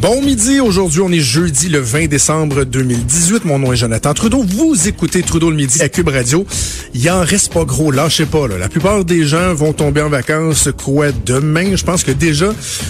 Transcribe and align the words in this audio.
Bon 0.00 0.22
midi, 0.22 0.60
aujourd'hui 0.60 1.02
on 1.02 1.12
est 1.12 1.20
jeudi 1.20 1.68
le 1.68 1.78
20 1.78 2.06
décembre 2.06 2.64
2018. 2.64 3.44
Mon 3.44 3.58
nom 3.58 3.74
est 3.74 3.76
Jonathan 3.76 4.14
Trudeau. 4.14 4.42
Vous 4.42 4.88
écoutez 4.88 5.22
Trudeau 5.22 5.50
le 5.50 5.56
midi 5.56 5.82
à 5.82 5.90
Cube 5.90 6.08
Radio. 6.08 6.46
Il 6.94 7.10
en 7.10 7.20
reste 7.20 7.52
pas 7.52 7.64
gros, 7.64 7.90
lâchez 7.90 8.24
pas. 8.24 8.48
Là. 8.48 8.56
La 8.56 8.70
plupart 8.70 9.04
des 9.04 9.24
gens 9.24 9.52
vont 9.52 9.74
tomber 9.74 10.00
en 10.00 10.08
vacances 10.08 10.70
quoi 10.82 11.08
demain? 11.26 11.76
Je 11.76 11.84
pense 11.84 12.02
que 12.02 12.12
déjà 12.12 12.46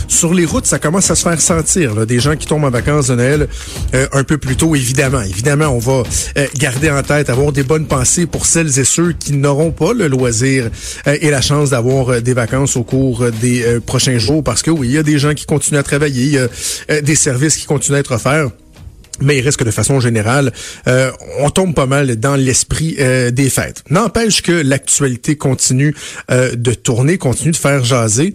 sur 0.07 0.33
les 0.35 0.45
routes 0.45 0.67
ça 0.67 0.79
commence 0.79 1.11
à 1.11 1.17
se 1.17 1.25
faire 1.25 1.41
sentir. 1.41 1.97
Là. 1.97 2.07
Des 2.07 2.21
gens 2.21 2.37
qui 2.37 2.47
tombent 2.47 2.63
en 2.63 2.71
vacances 2.71 3.09
de 3.09 3.17
Noël 3.17 3.49
euh, 3.95 4.07
un 4.13 4.23
peu 4.23 4.39
plus 4.39 4.55
tôt, 4.55 4.77
évidemment. 4.77 5.23
Évidemment, 5.23 5.67
on 5.67 5.81
va 5.81 6.05
euh, 6.39 6.47
garder 6.59 6.93
en 6.93 7.03
tête, 7.03 7.29
avoir 7.29 7.51
des 7.51 7.65
bonnes 7.65 7.87
pensées 7.87 8.27
pour 8.27 8.47
celles 8.47 8.79
et 8.79 8.85
ceux 8.85 9.15
qui 9.15 9.33
n'auront 9.33 9.73
pas 9.73 9.93
le 9.95 10.07
loisir 10.07 10.71
euh, 11.09 11.17
et 11.21 11.31
la 11.31 11.41
chance 11.41 11.71
d'avoir 11.71 12.11
euh, 12.11 12.21
des 12.21 12.35
vacances 12.35 12.77
au 12.77 12.85
cours 12.85 13.25
des 13.41 13.65
prochains 13.85 14.19
jours. 14.19 14.45
Parce 14.45 14.63
que 14.63 14.71
oui, 14.71 14.89
il 14.89 14.95
y 14.95 14.99
a 14.99 15.03
des 15.03 15.19
gens 15.19 15.35
qui 15.35 15.45
continuent 15.45 15.81
à 15.81 15.83
travailler. 15.83 16.39
Des 17.03 17.15
services 17.15 17.57
qui 17.57 17.67
continuent 17.67 17.97
à 17.97 18.01
être 18.01 18.13
offerts. 18.13 18.51
Mais 19.21 19.39
il 19.39 19.43
reste 19.43 19.59
que 19.59 19.65
de 19.65 19.71
façon 19.71 20.01
générale, 20.01 20.53
euh, 20.89 21.11
on 21.41 21.51
tombe 21.51 21.75
pas 21.75 21.87
mal 21.87 22.17
dans 22.17 22.37
l'esprit 22.37 22.97
euh, 22.99 23.31
des 23.31 23.51
fêtes. 23.51 23.85
N'empêche 23.91 24.43
que 24.43 24.53
l'actualité 24.53 25.37
continue 25.37 25.95
euh, 26.31 26.55
de 26.57 26.73
tourner, 26.73 27.19
continue 27.19 27.51
de 27.51 27.57
faire 27.57 27.85
jaser. 27.85 28.35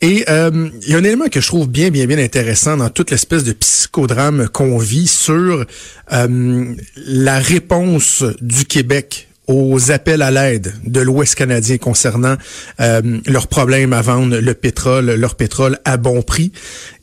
Et 0.00 0.24
il 0.28 0.90
y 0.90 0.94
a 0.94 0.98
un 0.98 1.04
élément 1.04 1.26
que 1.28 1.40
je 1.40 1.46
trouve 1.46 1.68
bien, 1.68 1.90
bien, 1.90 2.06
bien 2.06 2.18
intéressant 2.18 2.76
dans 2.76 2.90
toute 2.90 3.10
l'espèce 3.10 3.44
de 3.44 3.52
psychodrame 3.52 4.48
qu'on 4.48 4.78
vit 4.78 5.08
sur 5.08 5.66
la 6.10 7.38
réponse 7.38 8.24
du 8.40 8.64
Québec 8.64 9.29
aux 9.50 9.90
appels 9.90 10.22
à 10.22 10.30
l'aide 10.30 10.72
de 10.84 11.00
l'Ouest 11.00 11.34
canadien 11.34 11.76
concernant 11.76 12.36
euh, 12.78 13.18
leurs 13.26 13.48
problèmes 13.48 13.92
à 13.92 14.00
vendre 14.00 14.38
le 14.38 14.54
pétrole, 14.54 15.10
leur 15.10 15.34
pétrole 15.34 15.78
à 15.84 15.96
bon 15.96 16.22
prix. 16.22 16.52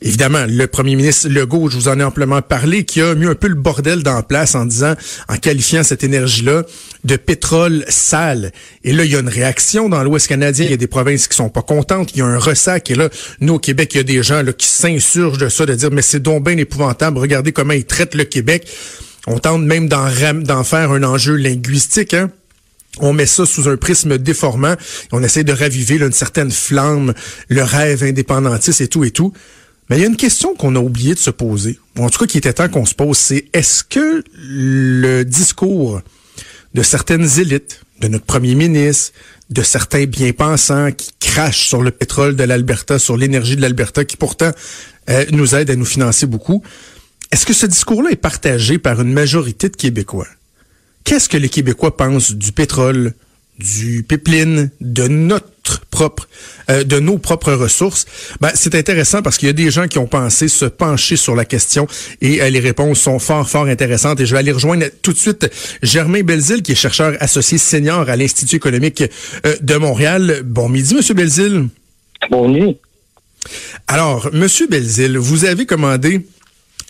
Évidemment, 0.00 0.46
le 0.48 0.66
premier 0.66 0.96
ministre 0.96 1.28
Legault, 1.28 1.68
je 1.68 1.76
vous 1.76 1.88
en 1.88 2.00
ai 2.00 2.02
amplement 2.02 2.40
parlé, 2.40 2.84
qui 2.84 3.02
a 3.02 3.14
mis 3.14 3.26
un 3.26 3.34
peu 3.34 3.48
le 3.48 3.54
bordel 3.54 4.02
dans 4.02 4.14
la 4.14 4.22
place 4.22 4.54
en 4.54 4.64
disant, 4.64 4.94
en 5.28 5.36
qualifiant 5.36 5.82
cette 5.82 6.02
énergie-là 6.02 6.62
de 7.04 7.16
pétrole 7.16 7.84
sale. 7.88 8.50
Et 8.82 8.94
là, 8.94 9.04
il 9.04 9.12
y 9.12 9.16
a 9.16 9.20
une 9.20 9.28
réaction 9.28 9.90
dans 9.90 10.02
l'Ouest 10.02 10.26
canadien. 10.26 10.64
Il 10.64 10.70
y 10.70 10.74
a 10.74 10.78
des 10.78 10.86
provinces 10.86 11.28
qui 11.28 11.36
sont 11.36 11.50
pas 11.50 11.62
contentes. 11.62 12.12
Il 12.14 12.20
y 12.20 12.22
a 12.22 12.26
un 12.26 12.38
ressac. 12.38 12.90
Et 12.90 12.94
là, 12.94 13.10
nous, 13.40 13.54
au 13.54 13.58
Québec, 13.58 13.90
il 13.92 13.98
y 13.98 14.00
a 14.00 14.04
des 14.04 14.22
gens 14.22 14.42
là, 14.42 14.54
qui 14.54 14.68
s'insurgent 14.68 15.38
de 15.38 15.50
ça, 15.50 15.66
de 15.66 15.74
dire, 15.74 15.90
mais 15.90 16.02
c'est 16.02 16.22
donc 16.22 16.44
bien 16.46 16.56
épouvantable. 16.56 17.18
Regardez 17.18 17.52
comment 17.52 17.74
ils 17.74 17.84
traitent 17.84 18.14
le 18.14 18.24
Québec. 18.24 18.66
On 19.26 19.38
tente 19.38 19.62
même 19.62 19.88
d'en, 19.88 20.64
faire 20.64 20.92
un 20.92 21.02
enjeu 21.02 21.34
linguistique, 21.34 22.14
hein? 22.14 22.30
On 23.00 23.12
met 23.12 23.26
ça 23.26 23.46
sous 23.46 23.68
un 23.68 23.76
prisme 23.76 24.18
déformant. 24.18 24.74
On 25.12 25.22
essaie 25.22 25.44
de 25.44 25.52
raviver 25.52 25.98
là, 25.98 26.06
une 26.06 26.12
certaine 26.12 26.50
flamme, 26.50 27.14
le 27.48 27.62
rêve 27.62 28.02
indépendantiste 28.02 28.80
et 28.80 28.88
tout 28.88 29.04
et 29.04 29.10
tout. 29.10 29.32
Mais 29.88 29.96
il 29.96 30.00
y 30.00 30.04
a 30.04 30.08
une 30.08 30.16
question 30.16 30.54
qu'on 30.54 30.76
a 30.76 30.80
oublié 30.80 31.14
de 31.14 31.18
se 31.18 31.30
poser, 31.30 31.78
ou 31.96 32.04
en 32.04 32.10
tout 32.10 32.18
cas 32.18 32.26
qui 32.26 32.38
était 32.38 32.52
temps 32.52 32.68
qu'on 32.68 32.84
se 32.84 32.94
pose, 32.94 33.16
c'est 33.16 33.46
est-ce 33.54 33.82
que 33.84 34.22
le 34.34 35.24
discours 35.24 36.02
de 36.74 36.82
certaines 36.82 37.26
élites, 37.38 37.80
de 38.00 38.08
notre 38.08 38.26
premier 38.26 38.54
ministre, 38.54 39.12
de 39.48 39.62
certains 39.62 40.04
bien-pensants 40.04 40.92
qui 40.92 41.10
crachent 41.18 41.68
sur 41.68 41.82
le 41.82 41.90
pétrole 41.90 42.36
de 42.36 42.44
l'Alberta, 42.44 42.98
sur 42.98 43.16
l'énergie 43.16 43.56
de 43.56 43.62
l'Alberta, 43.62 44.04
qui 44.04 44.18
pourtant 44.18 44.50
euh, 45.08 45.24
nous 45.32 45.54
aide 45.54 45.70
à 45.70 45.76
nous 45.76 45.86
financer 45.86 46.26
beaucoup, 46.26 46.62
est-ce 47.32 47.46
que 47.46 47.54
ce 47.54 47.66
discours-là 47.66 48.10
est 48.10 48.16
partagé 48.16 48.78
par 48.78 49.00
une 49.00 49.12
majorité 49.12 49.70
de 49.70 49.76
Québécois? 49.76 50.28
Qu'est-ce 51.08 51.30
que 51.30 51.38
les 51.38 51.48
Québécois 51.48 51.96
pensent 51.96 52.32
du 52.32 52.52
pétrole, 52.52 53.14
du 53.58 54.04
pipeline, 54.06 54.70
de 54.82 55.08
notre 55.08 55.80
propre, 55.90 56.28
euh, 56.68 56.84
de 56.84 57.00
nos 57.00 57.16
propres 57.16 57.54
ressources? 57.54 58.04
Ben, 58.42 58.50
c'est 58.52 58.74
intéressant 58.74 59.22
parce 59.22 59.38
qu'il 59.38 59.46
y 59.46 59.48
a 59.48 59.54
des 59.54 59.70
gens 59.70 59.88
qui 59.88 59.96
ont 59.96 60.06
pensé 60.06 60.48
se 60.48 60.66
pencher 60.66 61.16
sur 61.16 61.34
la 61.34 61.46
question 61.46 61.86
et 62.20 62.42
euh, 62.42 62.50
les 62.50 62.60
réponses 62.60 63.00
sont 63.00 63.18
fort, 63.18 63.48
fort 63.48 63.64
intéressantes. 63.64 64.20
Et 64.20 64.26
je 64.26 64.34
vais 64.34 64.40
aller 64.40 64.52
rejoindre 64.52 64.84
tout 65.00 65.14
de 65.14 65.18
suite 65.18 65.50
Germain 65.82 66.20
Belzile, 66.20 66.60
qui 66.60 66.72
est 66.72 66.74
chercheur 66.74 67.16
associé 67.20 67.56
senior 67.56 68.10
à 68.10 68.14
l'Institut 68.14 68.56
économique 68.56 69.02
euh, 69.46 69.56
de 69.62 69.76
Montréal. 69.76 70.42
Bon 70.44 70.68
midi, 70.68 70.94
Monsieur 70.94 71.14
Belzile. 71.14 71.68
Bon 72.30 72.50
nuit. 72.50 72.76
Alors, 73.86 74.28
Monsieur 74.34 74.66
Belzile, 74.66 75.16
vous 75.16 75.46
avez 75.46 75.64
commandé 75.64 76.26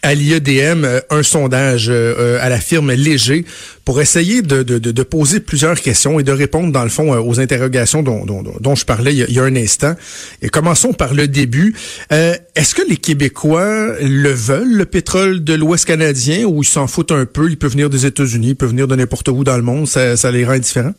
à 0.02 0.14
l'IEDM 0.14 0.84
euh, 0.84 1.00
un 1.10 1.22
sondage 1.22 1.88
euh, 1.88 2.14
euh, 2.18 2.38
à 2.40 2.48
la 2.48 2.60
firme 2.60 2.92
Léger 2.92 3.44
pour 3.84 4.00
essayer 4.00 4.42
de, 4.42 4.62
de, 4.62 4.78
de, 4.78 5.02
poser 5.02 5.40
plusieurs 5.40 5.80
questions 5.80 6.20
et 6.20 6.22
de 6.22 6.30
répondre, 6.32 6.72
dans 6.72 6.84
le 6.84 6.90
fond, 6.90 7.10
aux 7.18 7.40
interrogations 7.40 8.02
dont, 8.02 8.24
dont, 8.26 8.42
dont- 8.42 8.74
je 8.74 8.84
parlais 8.84 9.14
il 9.14 9.32
y 9.32 9.38
a 9.40 9.44
un 9.44 9.56
instant. 9.56 9.94
Et 10.42 10.50
commençons 10.50 10.92
par 10.92 11.14
le 11.14 11.26
début. 11.26 11.74
Euh, 12.12 12.34
Est-ce 12.54 12.74
que 12.74 12.82
les 12.88 12.98
Québécois 12.98 13.94
le 14.02 14.30
veulent, 14.30 14.72
le 14.72 14.84
pétrole 14.84 15.42
de 15.42 15.54
l'Ouest 15.54 15.86
canadien, 15.86 16.44
ou 16.44 16.62
ils 16.62 16.66
s'en 16.66 16.86
foutent 16.86 17.12
un 17.12 17.24
peu? 17.24 17.48
Il 17.48 17.56
peut 17.56 17.66
venir 17.68 17.88
des 17.88 18.04
États-Unis, 18.04 18.48
il 18.50 18.56
peut 18.56 18.66
venir 18.66 18.86
de 18.88 18.94
n'importe 18.94 19.28
où 19.28 19.42
dans 19.42 19.56
le 19.56 19.62
monde. 19.62 19.88
Ça, 19.88 20.16
ça 20.16 20.30
les 20.30 20.44
rend 20.44 20.52
indifférents? 20.52 20.94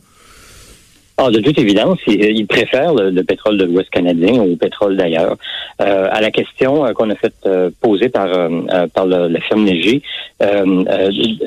Ah, 1.22 1.30
de 1.30 1.38
toute 1.40 1.58
évidence, 1.58 1.98
ils, 2.06 2.46
préfèrent 2.46 2.94
le, 2.94 3.10
le 3.10 3.22
pétrole 3.24 3.58
de 3.58 3.66
l'Ouest 3.66 3.90
canadien 3.90 4.40
au 4.40 4.56
pétrole 4.56 4.96
d'ailleurs. 4.96 5.36
Euh, 5.82 6.08
à 6.10 6.22
la 6.22 6.30
question 6.30 6.86
euh, 6.86 6.92
qu'on 6.94 7.10
a 7.10 7.14
fait 7.14 7.34
euh, 7.44 7.68
poser 7.82 8.08
par 8.08 8.26
euh, 8.28 8.48
euh, 8.72 8.86
par 8.86 9.04
le- 9.04 9.28
la 9.28 9.40
firme 9.42 9.66
Léger, 9.66 10.00
euh, 10.42 10.64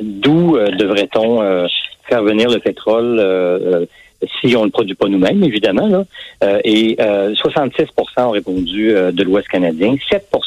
d'où 0.03 0.59
devrait-on 0.77 1.67
faire 2.07 2.21
venir 2.21 2.51
le 2.51 2.59
pétrole 2.59 3.87
si 4.41 4.55
on 4.55 4.61
ne 4.61 4.65
le 4.65 4.71
produit 4.71 4.95
pas 4.95 5.07
nous-mêmes, 5.07 5.43
évidemment. 5.43 5.87
Là. 5.87 6.03
Euh, 6.43 6.59
et 6.63 6.95
euh, 6.99 7.33
66% 7.33 7.87
ont 8.19 8.29
répondu 8.29 8.95
euh, 8.95 9.11
de 9.11 9.23
l'Ouest 9.23 9.47
canadien, 9.47 9.95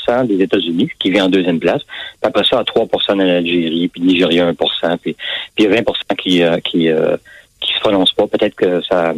7% 0.08 0.26
des 0.26 0.42
États-Unis, 0.42 0.88
qui 0.98 1.10
vient 1.10 1.26
en 1.26 1.28
deuxième 1.28 1.58
place, 1.58 1.82
puis 1.82 2.22
après 2.22 2.44
ça, 2.44 2.60
à 2.60 2.62
3% 2.62 3.12
en 3.12 3.18
Algérie, 3.18 3.88
puis 3.88 4.00
Nigeria 4.02 4.46
1 4.46 4.54
puis, 4.98 5.14
puis 5.14 5.16
il 5.58 5.64
y 5.64 5.66
a 5.66 5.70
20 5.82 5.82
qui, 6.16 6.42
qui, 6.64 6.90
qui 7.66 7.74
se 7.74 7.80
prononcent 7.80 8.12
pas. 8.14 8.26
Peut-être 8.26 8.54
que 8.56 8.80
ça 8.82 9.12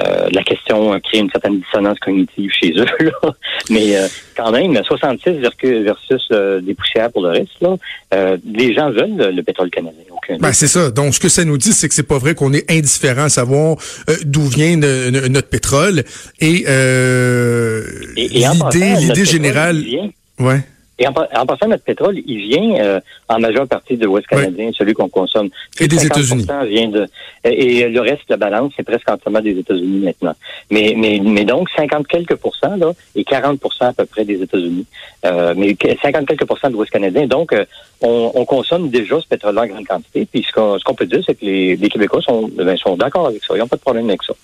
euh, 0.00 0.28
la 0.30 0.42
question 0.44 0.98
crée 1.00 1.18
une 1.18 1.30
certaine 1.30 1.58
dissonance 1.60 1.98
cognitive 1.98 2.48
chez 2.52 2.72
eux. 2.78 2.84
Là. 3.00 3.34
Mais 3.70 3.96
euh, 3.96 4.06
quand 4.36 4.52
même, 4.52 4.80
66 4.84 5.30
versus, 5.40 6.28
euh, 6.30 6.60
des 6.60 6.74
poussières 6.74 7.10
pour 7.10 7.22
le 7.22 7.30
reste, 7.30 7.60
là, 7.60 7.76
euh, 8.14 8.36
les 8.54 8.72
gens 8.72 8.90
veulent 8.90 9.16
le, 9.16 9.30
le 9.32 9.42
pétrole 9.42 9.68
canadien. 9.70 10.04
Ben, 10.38 10.52
c'est 10.52 10.68
ça. 10.68 10.92
Donc, 10.92 11.12
ce 11.14 11.18
que 11.18 11.28
ça 11.28 11.44
nous 11.44 11.58
dit, 11.58 11.72
c'est 11.72 11.88
que 11.88 11.94
c'est 11.94 12.04
pas 12.06 12.18
vrai 12.18 12.36
qu'on 12.36 12.52
est 12.52 12.70
indifférent 12.70 13.24
à 13.24 13.28
savoir 13.28 13.76
euh, 14.08 14.14
d'où 14.24 14.42
vient 14.46 14.76
ne- 14.76 15.10
ne- 15.10 15.26
notre 15.26 15.48
pétrole. 15.48 16.04
Et, 16.40 16.66
euh, 16.68 17.82
Et- 18.16 18.28
l'idée, 18.28 18.94
l'idée 19.00 19.24
générale. 19.24 19.78
vient- 19.82 20.10
Ouais. 20.38 20.60
Et 21.00 21.08
en, 21.08 21.12
en 21.12 21.46
passant, 21.46 21.66
notre 21.66 21.82
pétrole, 21.82 22.18
il 22.26 22.38
vient 22.48 22.74
euh, 22.84 23.00
en 23.28 23.38
majeure 23.40 23.66
partie 23.66 23.96
de 23.96 24.04
l'Ouest 24.04 24.26
canadien, 24.28 24.70
celui 24.76 24.92
qu'on 24.92 25.08
consomme. 25.08 25.48
Et 25.80 25.88
des 25.88 25.96
50% 25.96 26.42
États-Unis. 26.42 26.46
Vient 26.68 26.88
de, 26.88 27.06
et 27.44 27.78
et 27.78 27.88
le 27.88 28.00
reste, 28.00 28.24
la 28.28 28.36
balance, 28.36 28.72
c'est 28.76 28.82
presque 28.82 29.08
entièrement 29.10 29.40
des 29.40 29.58
États-Unis 29.58 30.00
maintenant. 30.04 30.34
Mais, 30.70 30.94
mais, 30.96 31.18
mais 31.24 31.44
donc, 31.44 31.68
50 31.74 32.06
quelques 32.06 32.36
pourcents, 32.36 32.76
là, 32.76 32.92
et 33.16 33.22
40% 33.22 33.56
à 33.80 33.92
peu 33.94 34.04
près 34.04 34.24
des 34.26 34.42
États-Unis. 34.42 34.84
Euh, 35.24 35.54
mais 35.56 35.74
que- 35.74 35.88
50 36.02 36.26
quelques 36.26 36.44
pourcents 36.44 36.68
de 36.68 36.74
l'Ouest 36.74 36.90
canadien. 36.92 37.26
Donc, 37.26 37.52
euh, 37.54 37.64
on, 38.02 38.32
on 38.34 38.44
consomme 38.44 38.90
déjà 38.90 39.18
ce 39.20 39.26
pétrole-là 39.26 39.62
en 39.62 39.66
grande 39.66 39.86
quantité. 39.86 40.26
Puis 40.30 40.44
ce 40.46 40.52
qu'on 40.52 40.78
ce 40.78 40.84
qu'on 40.84 40.94
peut 40.94 41.06
dire, 41.06 41.22
c'est 41.24 41.34
que 41.34 41.44
les, 41.46 41.76
les 41.76 41.88
Québécois 41.88 42.20
sont, 42.20 42.48
ben, 42.54 42.76
sont 42.76 42.96
d'accord 42.96 43.26
avec 43.28 43.42
ça. 43.42 43.54
Ils 43.56 43.60
n'ont 43.60 43.68
pas 43.68 43.76
de 43.76 43.80
problème 43.80 44.08
avec 44.08 44.22
ça. 44.22 44.34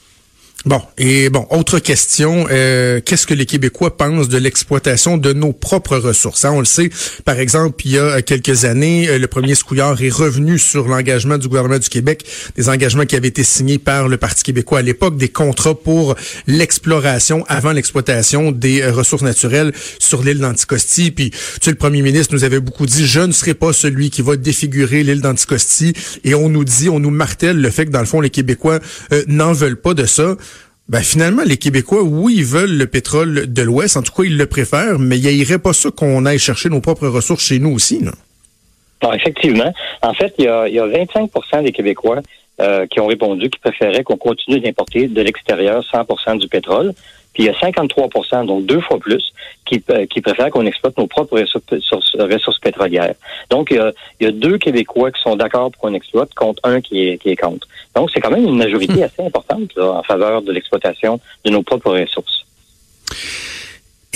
Bon, 0.66 0.82
et 0.98 1.30
bon, 1.30 1.46
autre 1.50 1.78
question, 1.78 2.48
euh, 2.50 3.00
qu'est-ce 3.00 3.28
que 3.28 3.34
les 3.34 3.46
Québécois 3.46 3.96
pensent 3.96 4.28
de 4.28 4.36
l'exploitation 4.36 5.16
de 5.16 5.32
nos 5.32 5.52
propres 5.52 5.96
ressources? 5.96 6.44
Hein, 6.44 6.50
on 6.54 6.58
le 6.58 6.64
sait, 6.64 6.90
par 7.24 7.38
exemple, 7.38 7.76
il 7.84 7.92
y 7.92 7.98
a 8.00 8.20
quelques 8.20 8.64
années, 8.64 9.08
euh, 9.08 9.16
le 9.16 9.28
premier 9.28 9.54
Scouillard 9.54 10.02
est 10.02 10.12
revenu 10.12 10.58
sur 10.58 10.88
l'engagement 10.88 11.38
du 11.38 11.46
gouvernement 11.46 11.78
du 11.78 11.88
Québec, 11.88 12.26
des 12.56 12.68
engagements 12.68 13.04
qui 13.04 13.14
avaient 13.14 13.28
été 13.28 13.44
signés 13.44 13.78
par 13.78 14.08
le 14.08 14.16
Parti 14.16 14.42
québécois 14.42 14.80
à 14.80 14.82
l'époque, 14.82 15.16
des 15.16 15.28
contrats 15.28 15.76
pour 15.76 16.16
l'exploration 16.48 17.44
avant 17.46 17.70
l'exploitation 17.70 18.50
des 18.50 18.82
euh, 18.82 18.90
ressources 18.90 19.22
naturelles 19.22 19.72
sur 20.00 20.24
l'île 20.24 20.40
d'Anticosti. 20.40 21.12
Puis, 21.12 21.30
tu 21.30 21.38
sais, 21.62 21.70
le 21.70 21.76
premier 21.76 22.02
ministre 22.02 22.34
nous 22.34 22.42
avait 22.42 22.58
beaucoup 22.58 22.86
dit, 22.86 23.06
je 23.06 23.20
ne 23.20 23.30
serai 23.30 23.54
pas 23.54 23.72
celui 23.72 24.10
qui 24.10 24.20
va 24.20 24.34
défigurer 24.34 25.04
l'île 25.04 25.20
d'Anticosti. 25.20 25.92
Et 26.24 26.34
on 26.34 26.48
nous 26.48 26.64
dit, 26.64 26.88
on 26.88 26.98
nous 26.98 27.10
martèle 27.10 27.60
le 27.60 27.70
fait 27.70 27.86
que, 27.86 27.92
dans 27.92 28.00
le 28.00 28.06
fond, 28.06 28.20
les 28.20 28.30
Québécois 28.30 28.80
n'en 29.28 29.52
veulent 29.52 29.80
pas 29.80 29.94
de 29.94 30.06
ça. 30.06 30.36
Ben 30.88 31.00
finalement, 31.00 31.42
les 31.44 31.56
Québécois, 31.56 32.02
oui, 32.02 32.36
ils 32.38 32.44
veulent 32.44 32.76
le 32.76 32.86
pétrole 32.86 33.52
de 33.52 33.62
l'Ouest, 33.62 33.96
en 33.96 34.02
tout 34.02 34.12
cas, 34.12 34.22
ils 34.22 34.36
le 34.36 34.46
préfèrent, 34.46 35.00
mais 35.00 35.18
il 35.18 35.26
irait 35.32 35.58
pas 35.58 35.72
ça 35.72 35.90
qu'on 35.90 36.24
aille 36.24 36.38
chercher 36.38 36.68
nos 36.68 36.80
propres 36.80 37.08
ressources 37.08 37.44
chez 37.44 37.58
nous 37.58 37.70
aussi, 37.70 38.02
non? 38.02 38.12
Non, 39.02 39.12
effectivement. 39.12 39.72
En 40.02 40.14
fait, 40.14 40.34
il 40.38 40.44
y 40.44 40.48
a, 40.48 40.68
y 40.68 40.78
a 40.78 40.86
25 40.86 41.30
des 41.64 41.72
Québécois 41.72 42.20
euh, 42.60 42.86
qui 42.86 43.00
ont 43.00 43.06
répondu 43.06 43.50
qu'ils 43.50 43.60
préféraient 43.60 44.04
qu'on 44.04 44.16
continue 44.16 44.60
d'importer 44.60 45.08
de 45.08 45.20
l'extérieur 45.20 45.84
100% 45.92 46.38
du 46.38 46.48
pétrole. 46.48 46.94
Puis 47.36 47.42
il 47.42 47.46
y 47.48 47.50
a 47.50 47.52
53% 47.52 48.46
donc 48.46 48.64
deux 48.64 48.80
fois 48.80 48.98
plus, 48.98 49.30
qui, 49.66 49.82
euh, 49.90 50.06
qui 50.06 50.22
préfèrent 50.22 50.48
qu'on 50.48 50.64
exploite 50.64 50.96
nos 50.96 51.06
propres 51.06 51.38
ressources, 51.38 52.16
ressources, 52.18 52.58
pétrolières. 52.60 53.14
Donc, 53.50 53.68
il 53.70 53.92
y, 54.20 54.26
a, 54.26 54.32
deux 54.32 54.56
Québécois 54.56 55.10
qui 55.10 55.20
sont 55.20 55.36
d'accord 55.36 55.70
pour 55.70 55.82
qu'on 55.82 55.92
exploite 55.92 56.32
contre 56.32 56.62
un 56.64 56.80
qui 56.80 57.06
est, 57.06 57.18
qui 57.18 57.28
est 57.28 57.36
contre. 57.36 57.68
Donc, 57.94 58.10
c'est 58.10 58.20
quand 58.20 58.30
même 58.30 58.46
une 58.46 58.56
majorité 58.56 58.94
hmm. 58.94 59.02
assez 59.02 59.22
importante 59.22 59.76
en 59.78 60.02
faveur 60.02 60.40
de 60.40 60.50
l'exploitation 60.50 61.20
de 61.44 61.50
nos 61.50 61.62
propres 61.62 61.92
ressources 61.92 62.46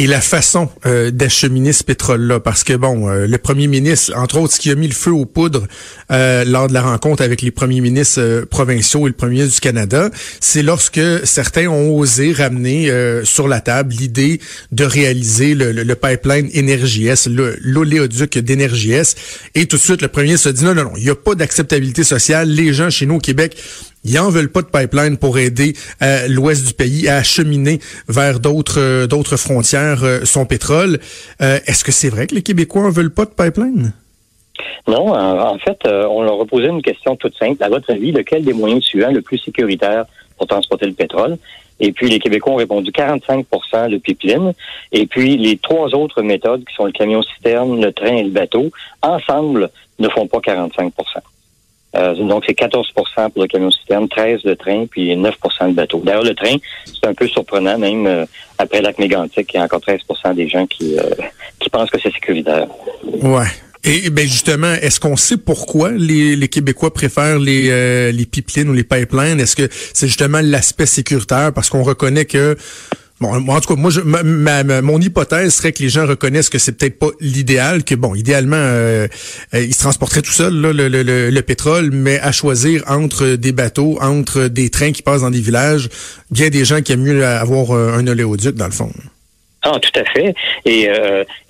et 0.00 0.06
la 0.06 0.22
façon 0.22 0.70
euh, 0.86 1.10
d'acheminer 1.10 1.74
ce 1.74 1.84
pétrole-là. 1.84 2.40
Parce 2.40 2.64
que, 2.64 2.72
bon, 2.72 3.10
euh, 3.10 3.26
le 3.26 3.36
premier 3.36 3.66
ministre, 3.66 4.16
entre 4.16 4.38
autres, 4.38 4.54
ce 4.54 4.58
qui 4.58 4.70
a 4.70 4.74
mis 4.74 4.88
le 4.88 4.94
feu 4.94 5.10
aux 5.10 5.26
poudres 5.26 5.66
euh, 6.10 6.42
lors 6.46 6.68
de 6.68 6.72
la 6.72 6.80
rencontre 6.80 7.22
avec 7.22 7.42
les 7.42 7.50
premiers 7.50 7.82
ministres 7.82 8.46
provinciaux 8.48 9.06
et 9.06 9.10
le 9.10 9.14
premier 9.14 9.34
ministre 9.34 9.56
du 9.56 9.60
Canada, 9.60 10.08
c'est 10.40 10.62
lorsque 10.62 11.02
certains 11.24 11.66
ont 11.66 11.94
osé 11.98 12.32
ramener 12.32 12.90
sur 13.24 13.46
la 13.46 13.60
table 13.60 13.92
l'idée 13.92 14.40
de 14.72 14.84
réaliser 14.84 15.54
le, 15.54 15.70
le, 15.72 15.82
le 15.82 15.94
pipeline 15.94 16.48
Énergie-S, 16.54 17.28
l'oléoduc 17.28 18.38
d'Énergie-S. 18.38 19.16
Et 19.54 19.66
tout 19.66 19.76
de 19.76 19.82
suite, 19.82 20.00
le 20.00 20.08
premier 20.08 20.28
ministre 20.28 20.48
a 20.48 20.52
dit 20.52 20.64
non, 20.64 20.74
non, 20.74 20.84
non, 20.84 20.92
il 20.96 21.04
n'y 21.04 21.10
a 21.10 21.14
pas 21.14 21.34
d'acceptabilité 21.34 22.04
sociale. 22.04 22.48
Les 22.48 22.72
gens 22.72 22.88
chez 22.88 23.04
nous 23.04 23.16
au 23.16 23.20
Québec 23.20 23.54
ils 24.04 24.18
en 24.18 24.30
veulent 24.30 24.50
pas 24.50 24.62
de 24.62 24.68
pipeline 24.68 25.16
pour 25.18 25.38
aider 25.38 25.74
euh, 26.02 26.26
l'ouest 26.28 26.66
du 26.66 26.74
pays 26.74 27.08
à 27.08 27.16
acheminer 27.16 27.80
vers 28.08 28.40
d'autres 28.40 28.80
euh, 28.80 29.06
d'autres 29.06 29.36
frontières 29.36 30.04
euh, 30.04 30.24
son 30.24 30.46
pétrole. 30.46 30.98
Est-ce 31.40 31.84
que 31.84 31.92
c'est 31.92 32.08
vrai 32.08 32.26
que 32.26 32.34
les 32.34 32.42
Québécois 32.42 32.82
en 32.82 32.90
veulent 32.90 33.12
pas 33.12 33.24
de 33.24 33.30
pipeline? 33.30 33.92
Non, 34.86 35.14
en 35.14 35.58
fait, 35.58 35.78
on 35.86 36.22
leur 36.22 36.40
a 36.40 36.44
posé 36.44 36.66
une 36.66 36.82
question 36.82 37.16
toute 37.16 37.36
simple. 37.36 37.62
À 37.62 37.68
votre 37.68 37.90
avis, 37.90 38.12
lequel 38.12 38.44
des 38.44 38.52
moyens 38.52 38.82
suivants 38.84 39.10
le 39.10 39.22
plus 39.22 39.38
sécuritaire 39.38 40.04
pour 40.36 40.46
transporter 40.46 40.86
le 40.86 40.92
pétrole? 40.92 41.38
Et 41.80 41.92
puis, 41.92 42.10
les 42.10 42.18
Québécois 42.18 42.52
ont 42.52 42.56
répondu 42.56 42.90
45% 42.90 43.90
de 43.90 43.96
pipeline. 43.96 44.52
Et 44.92 45.06
puis, 45.06 45.36
les 45.38 45.56
trois 45.56 45.94
autres 45.94 46.22
méthodes, 46.22 46.64
qui 46.64 46.74
sont 46.74 46.84
le 46.84 46.92
camion-citerne, 46.92 47.80
le 47.80 47.92
train 47.92 48.16
et 48.16 48.22
le 48.22 48.30
bateau, 48.30 48.70
ensemble, 49.02 49.70
ne 49.98 50.08
font 50.08 50.26
pas 50.26 50.40
45 50.40 50.92
euh, 51.96 52.14
donc, 52.14 52.44
c'est 52.46 52.56
14% 52.56 53.30
pour 53.30 53.42
le 53.42 53.48
camion-citerne, 53.48 54.08
13 54.08 54.42
de 54.42 54.54
train, 54.54 54.86
puis 54.86 55.16
9% 55.16 55.70
de 55.70 55.74
bateau. 55.74 56.00
D'ailleurs, 56.04 56.22
le 56.22 56.34
train, 56.34 56.56
c'est 56.86 57.06
un 57.06 57.14
peu 57.14 57.26
surprenant, 57.26 57.78
même 57.78 58.06
euh, 58.06 58.24
après 58.58 58.80
lac 58.80 58.98
mégantique, 58.98 59.50
il 59.52 59.56
y 59.56 59.60
a 59.60 59.64
encore 59.64 59.80
13% 59.80 60.34
des 60.34 60.48
gens 60.48 60.66
qui, 60.66 60.96
euh, 60.98 61.02
qui 61.58 61.68
pensent 61.68 61.90
que 61.90 61.98
c'est 62.00 62.12
sécuritaire. 62.12 62.66
Ouais. 63.22 63.46
Et 63.82 64.10
ben 64.10 64.26
justement, 64.26 64.74
est-ce 64.74 65.00
qu'on 65.00 65.16
sait 65.16 65.38
pourquoi 65.38 65.90
les, 65.92 66.36
les 66.36 66.48
Québécois 66.48 66.92
préfèrent 66.92 67.38
les, 67.38 68.12
les 68.12 68.26
pipelines 68.26 68.68
ou 68.68 68.74
les 68.74 68.84
pipelines? 68.84 69.40
Est-ce 69.40 69.56
que 69.56 69.68
c'est 69.70 70.06
justement 70.06 70.40
l'aspect 70.42 70.84
sécuritaire? 70.84 71.50
Parce 71.54 71.70
qu'on 71.70 71.82
reconnaît 71.82 72.26
que 72.26 72.58
Bon, 73.20 73.34
en 73.34 73.60
tout 73.60 73.74
cas, 73.74 73.78
moi, 73.78 73.90
je, 73.90 74.00
ma, 74.00 74.80
mon 74.80 74.98
hypothèse 74.98 75.54
serait 75.54 75.72
que 75.72 75.82
les 75.82 75.90
gens 75.90 76.06
reconnaissent 76.06 76.48
que 76.48 76.58
c'est 76.58 76.72
peut-être 76.72 76.98
pas 76.98 77.10
l'idéal, 77.20 77.84
que 77.84 77.94
bon, 77.94 78.14
idéalement, 78.14 78.56
euh, 78.56 79.08
euh, 79.52 79.60
ils 79.60 79.74
se 79.74 79.80
transporteraient 79.80 80.22
tout 80.22 80.30
seuls 80.30 80.54
le, 80.54 80.72
le, 80.72 81.28
le, 81.28 81.42
pétrole, 81.42 81.90
mais 81.92 82.18
à 82.20 82.32
choisir 82.32 82.82
entre 82.88 83.36
des 83.36 83.52
bateaux, 83.52 83.98
entre 84.00 84.48
des 84.48 84.70
trains 84.70 84.92
qui 84.92 85.02
passent 85.02 85.20
dans 85.20 85.30
des 85.30 85.40
villages, 85.40 85.90
bien 86.30 86.48
des 86.48 86.64
gens 86.64 86.80
qui 86.80 86.92
aiment 86.92 87.02
mieux 87.02 87.26
avoir 87.26 87.72
euh, 87.72 87.92
un 87.92 88.06
oléoduc 88.06 88.54
dans 88.54 88.66
le 88.66 88.72
fond. 88.72 88.90
Ah, 89.62 89.78
tout 89.78 90.00
à 90.00 90.04
fait. 90.04 90.34
Et, 90.64 90.88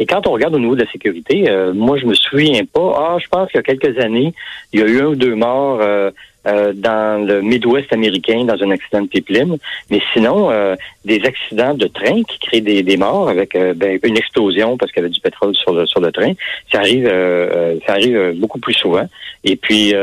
et 0.01 0.07
quand 0.07 0.27
on 0.27 0.33
regarde 0.33 0.53
au 0.57 0.59
niveau 0.59 0.75
de 0.75 0.83
la 0.83 0.91
sécurité, 0.91 1.45
moi, 1.75 1.97
je 1.97 2.07
me 2.07 2.15
souviens 2.15 2.65
pas. 2.65 2.93
Ah, 2.97 3.19
je 3.23 3.29
pense 3.29 3.49
qu'il 3.53 3.59
y 3.59 3.61
a 3.61 3.63
quelques 3.63 3.97
années, 4.01 4.35
il 4.73 4.81
y 4.81 4.83
a 4.83 4.87
eu 4.87 5.01
un 5.01 5.07
ou 5.07 5.15
deux 5.15 5.37
morts 5.37 5.79
euh, 5.81 6.11
dans 6.45 7.27
le 7.27 7.43
Midwest 7.43 7.93
américain 7.93 8.45
dans 8.45 8.63
un 8.63 8.71
accident 8.71 9.03
de 9.03 9.09
pipeline. 9.09 9.59
Mais 9.91 10.01
sinon, 10.13 10.51
euh, 10.51 10.75
des 11.05 11.21
accidents 11.25 11.75
de 11.75 11.87
train 11.87 12.23
qui 12.23 12.39
créent 12.39 12.61
des, 12.61 12.83
des 12.83 12.97
morts 12.97 13.29
avec 13.29 13.55
euh, 13.55 13.75
ben, 13.75 13.99
une 14.03 14.17
explosion 14.17 14.77
parce 14.77 14.93
qu'il 14.93 15.03
y 15.03 15.05
avait 15.05 15.13
du 15.13 15.21
pétrole 15.21 15.55
sur 15.55 15.73
le 15.73 15.87
sur 15.87 16.01
le 16.01 16.13
train, 16.13 16.33
ça 16.73 16.79
arrive 16.79 17.09
ça 17.87 17.93
arrive 17.93 18.35
beaucoup 18.37 18.59
plus 18.59 18.75
souvent. 18.75 19.07
Et 19.45 19.57
puis 19.57 19.95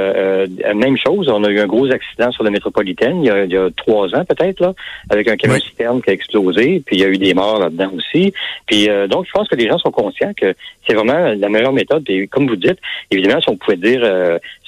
même 0.75 0.97
chose, 0.97 1.29
on 1.29 1.43
a 1.43 1.49
eu 1.49 1.59
un 1.59 1.67
gros 1.67 1.89
accident 1.91 2.31
sur 2.31 2.43
la 2.43 2.49
métropolitaine 2.49 3.23
il 3.23 3.27
y 3.27 3.29
a, 3.29 3.43
il 3.43 3.51
y 3.51 3.57
a 3.57 3.69
trois 3.75 4.13
ans 4.15 4.25
peut-être 4.25 4.59
là, 4.59 4.73
avec 5.09 5.27
un 5.27 5.37
camion 5.37 5.59
citerne 5.59 6.01
qui 6.01 6.09
a 6.09 6.13
explosé. 6.13 6.81
Puis 6.85 6.97
il 6.97 7.01
y 7.01 7.05
a 7.05 7.07
eu 7.07 7.17
des 7.17 7.33
morts 7.33 7.59
là-dedans 7.59 7.91
aussi. 7.95 8.33
Puis 8.65 8.87
donc 9.09 9.25
je 9.25 9.31
pense 9.31 9.47
que 9.47 9.55
les 9.55 9.67
gens 9.67 9.77
sont 9.77 9.91
conscients 9.91 10.33
que 10.35 10.53
c'est 10.87 10.93
vraiment 10.93 11.33
la 11.37 11.49
meilleure 11.49 11.73
méthode. 11.73 12.03
Et 12.09 12.27
comme 12.27 12.47
vous 12.47 12.55
dites, 12.55 12.79
évidemment, 13.11 13.41
si 13.41 13.49
on 13.49 13.57
pouvait 13.57 13.77
dire 13.77 14.01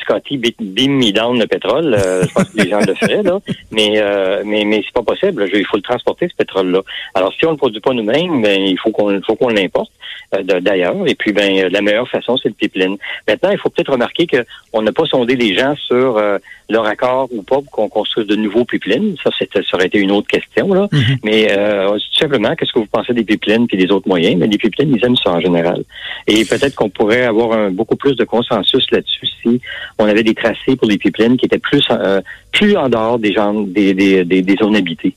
Scotty 0.01 0.37
beam 0.37 0.97
me 0.97 1.11
down 1.11 1.39
le 1.39 1.47
pétrole 1.47 1.58
Euh, 1.65 2.23
je 2.23 2.33
pense 2.33 2.49
que 2.49 2.57
les 2.61 2.69
gens 2.69 2.79
le 2.79 2.93
feraient, 2.93 3.23
là. 3.23 3.39
Mais, 3.71 3.93
euh, 3.95 4.43
mais, 4.45 4.63
mais 4.65 4.81
c'est 4.85 4.93
pas 4.93 5.03
possible. 5.03 5.45
il 5.53 5.65
faut 5.65 5.77
le 5.77 5.83
transporter, 5.83 6.27
ce 6.27 6.35
pétrole-là. 6.35 6.81
Alors, 7.13 7.33
si 7.33 7.45
on 7.45 7.49
ne 7.49 7.53
le 7.53 7.57
produit 7.57 7.81
pas 7.81 7.93
nous-mêmes, 7.93 8.41
ben, 8.41 8.61
il 8.61 8.77
faut 8.79 8.91
qu'on 8.91 9.19
faut 9.21 9.35
qu'on 9.35 9.49
l'importe 9.49 9.91
euh, 10.35 10.43
d'ailleurs. 10.43 10.95
Et 11.07 11.15
puis, 11.15 11.31
ben, 11.31 11.67
la 11.69 11.81
meilleure 11.81 12.09
façon, 12.09 12.37
c'est 12.37 12.49
le 12.49 12.55
pipeline. 12.55 12.97
Maintenant, 13.27 13.49
il 13.51 13.57
faut 13.57 13.69
peut-être 13.69 13.91
remarquer 13.91 14.27
qu'on 14.27 14.81
n'a 14.81 14.91
pas 14.91 15.05
sondé 15.05 15.35
les 15.35 15.55
gens 15.55 15.75
sur 15.75 16.21
leur 16.69 16.85
accord 16.85 17.27
ou 17.31 17.41
pas 17.41 17.55
pour 17.55 17.71
qu'on 17.71 17.89
construise 17.89 18.27
de 18.27 18.35
nouveaux 18.35 18.65
pipelines. 18.65 19.15
Ça, 19.23 19.31
ça 19.31 19.61
aurait 19.73 19.87
été 19.87 19.99
une 19.99 20.11
autre 20.11 20.27
question, 20.27 20.73
là. 20.73 20.87
Mm-hmm. 20.91 21.17
Mais 21.23 21.47
tout 21.47 22.19
simplement, 22.19 22.55
qu'est-ce 22.55 22.71
que 22.71 22.79
vous 22.79 22.85
pensez 22.85 23.13
des 23.13 23.23
pipelines 23.23 23.67
puis 23.67 23.77
des 23.77 23.91
autres 23.91 24.07
moyens? 24.07 24.37
Mais 24.37 24.47
les 24.47 24.57
pipelines, 24.57 24.95
ils 24.95 25.05
aiment 25.05 25.17
ça 25.17 25.31
en 25.31 25.39
général. 25.39 25.83
Et 26.27 26.45
peut-être 26.45 26.75
qu'on 26.75 26.89
pourrait 26.89 27.23
avoir 27.23 27.53
un, 27.53 27.71
beaucoup 27.71 27.95
plus 27.95 28.15
de 28.15 28.23
consensus 28.23 28.85
là-dessus 28.91 29.27
si 29.41 29.61
on 29.97 30.05
avait 30.05 30.23
des 30.23 30.35
tracés 30.35 30.75
pour 30.77 30.87
les 30.87 30.97
pipelines 30.97 31.37
qui 31.37 31.45
étaient 31.45 31.59
plus, 31.59 31.85
euh, 31.91 32.21
plus 32.51 32.75
en 32.75 32.89
dehors 32.89 33.19
des, 33.19 33.33
gens, 33.33 33.53
des, 33.53 33.93
des, 33.93 34.23
des, 34.23 34.55
zones 34.55 34.75
habitées. 34.75 35.15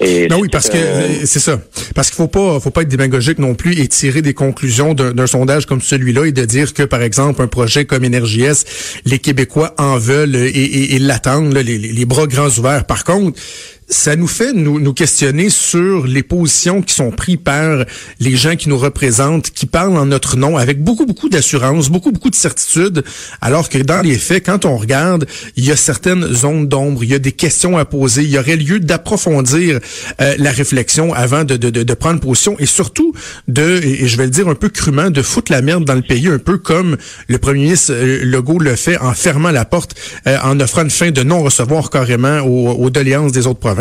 Non 0.00 0.40
oui 0.40 0.48
parce 0.50 0.68
que 0.68 0.76
euh, 0.76 1.24
c'est 1.24 1.38
ça. 1.38 1.60
Parce 1.94 2.10
qu'il 2.10 2.16
faut 2.16 2.28
pas 2.28 2.58
faut 2.58 2.70
pas 2.70 2.82
être 2.82 2.88
démagogique 2.88 3.38
non 3.38 3.54
plus 3.54 3.78
et 3.78 3.86
tirer 3.86 4.22
des 4.22 4.34
conclusions 4.34 4.92
d'un 4.94 5.26
sondage 5.26 5.66
comme 5.66 5.80
celui-là 5.80 6.26
et 6.26 6.32
de 6.32 6.44
dire 6.44 6.74
que 6.74 6.82
par 6.82 7.00
exemple 7.00 7.42
un 7.42 7.46
projet 7.46 7.84
comme 7.84 8.04
Énergie-S 8.04 8.64
les 9.04 9.20
Québécois 9.20 9.74
en 9.78 9.96
veulent 9.98 10.34
et, 10.34 10.94
et, 10.94 10.98
l'attendent 10.98 11.54
les, 11.54 11.78
les, 11.78 12.04
bras 12.04 12.26
grands 12.26 12.48
ouverts. 12.58 12.86
Par 12.86 13.04
contre 13.04 13.40
ça 13.88 14.16
nous 14.16 14.26
fait 14.26 14.52
nous, 14.52 14.80
nous 14.80 14.94
questionner 14.94 15.50
sur 15.50 16.06
les 16.06 16.22
positions 16.22 16.82
qui 16.82 16.94
sont 16.94 17.10
prises 17.10 17.38
par 17.42 17.84
les 18.20 18.36
gens 18.36 18.56
qui 18.56 18.68
nous 18.68 18.78
représentent, 18.78 19.50
qui 19.50 19.66
parlent 19.66 19.96
en 19.96 20.06
notre 20.06 20.36
nom 20.36 20.56
avec 20.56 20.82
beaucoup, 20.82 21.06
beaucoup 21.06 21.28
d'assurance, 21.28 21.90
beaucoup, 21.90 22.10
beaucoup 22.10 22.30
de 22.30 22.34
certitude, 22.34 23.04
alors 23.40 23.68
que 23.68 23.78
dans 23.78 24.00
les 24.00 24.18
faits, 24.18 24.46
quand 24.46 24.64
on 24.64 24.76
regarde, 24.76 25.26
il 25.56 25.64
y 25.64 25.72
a 25.72 25.76
certaines 25.76 26.32
zones 26.32 26.66
d'ombre, 26.66 27.04
il 27.04 27.10
y 27.10 27.14
a 27.14 27.18
des 27.18 27.32
questions 27.32 27.76
à 27.76 27.84
poser, 27.84 28.22
il 28.22 28.30
y 28.30 28.38
aurait 28.38 28.56
lieu 28.56 28.80
d'approfondir 28.80 29.80
euh, 30.20 30.34
la 30.38 30.50
réflexion 30.50 31.12
avant 31.12 31.44
de, 31.44 31.56
de, 31.56 31.70
de, 31.70 31.94
prendre 31.94 32.20
position 32.20 32.56
et 32.58 32.66
surtout 32.66 33.12
de, 33.48 33.80
et 33.82 34.08
je 34.08 34.16
vais 34.16 34.24
le 34.24 34.30
dire 34.30 34.48
un 34.48 34.54
peu 34.54 34.68
crûment, 34.68 35.10
de 35.10 35.22
foutre 35.22 35.52
la 35.52 35.62
merde 35.62 35.84
dans 35.84 35.94
le 35.94 36.02
pays, 36.02 36.28
un 36.28 36.38
peu 36.38 36.58
comme 36.58 36.96
le 37.28 37.38
premier 37.38 37.64
ministre 37.64 37.92
euh, 37.92 38.24
Legault 38.24 38.58
le 38.58 38.76
fait 38.76 38.98
en 38.98 39.12
fermant 39.12 39.50
la 39.50 39.64
porte, 39.64 39.94
euh, 40.26 40.38
en 40.42 40.58
offrant 40.60 40.82
une 40.82 40.90
fin 40.90 41.10
de 41.10 41.22
non-recevoir 41.22 41.90
carrément 41.90 42.40
aux, 42.40 42.70
aux 42.70 42.90
doléances 42.90 43.32
des 43.32 43.46
autres 43.46 43.60
provinces. 43.60 43.73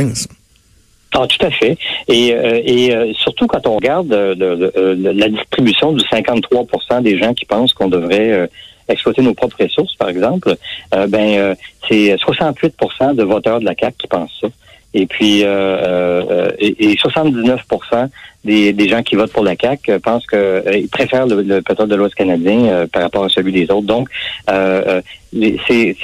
Ah, 1.15 1.27
tout 1.27 1.45
à 1.45 1.51
fait. 1.51 1.77
Et, 2.07 2.33
euh, 2.33 2.61
euh, 2.67 3.13
surtout 3.13 3.45
quand 3.45 3.67
on 3.67 3.75
regarde 3.75 4.11
euh, 4.11 4.95
la 4.97 5.29
distribution 5.29 5.93
du 5.93 6.03
53% 6.05 7.03
des 7.03 7.19
gens 7.19 7.33
qui 7.33 7.45
pensent 7.45 7.73
qu'on 7.73 7.87
devrait 7.87 8.49
exploiter 8.89 9.21
nos 9.21 9.33
propres 9.33 9.63
ressources, 9.63 9.95
par 9.95 10.09
exemple, 10.09 10.55
ben 10.91 11.55
c'est 11.87 12.15
68% 12.15 13.15
de 13.15 13.23
voteurs 13.23 13.59
de 13.59 13.65
la 13.65 13.75
CAQ 13.79 13.95
qui 13.97 14.07
pensent 14.07 14.37
ça. 14.41 14.47
Et 14.93 15.05
puis, 15.07 15.43
euh, 15.43 15.47
euh, 15.47 16.49
et, 16.59 16.91
et 16.91 16.95
79% 16.95 18.07
des, 18.45 18.73
des 18.73 18.87
gens 18.89 19.01
qui 19.01 19.15
votent 19.15 19.31
pour 19.31 19.43
la 19.43 19.55
CAQ 19.59 19.91
euh, 19.91 19.99
pensent 19.99 20.25
que 20.27 20.35
euh, 20.35 20.61
ils 20.77 20.87
préfèrent 20.89 21.25
le, 21.25 21.41
le 21.41 21.61
pétrole 21.61 21.87
de 21.89 21.95
l'Ouest 21.95 22.13
canadien 22.15 22.65
euh, 22.67 22.87
par 22.87 23.01
rapport 23.03 23.23
à 23.23 23.29
celui 23.29 23.51
des 23.51 23.63
autres. 23.71 23.87
Donc, 23.87 24.09
euh, 24.49 25.01
les- 25.31 25.59
c'est 25.67 25.95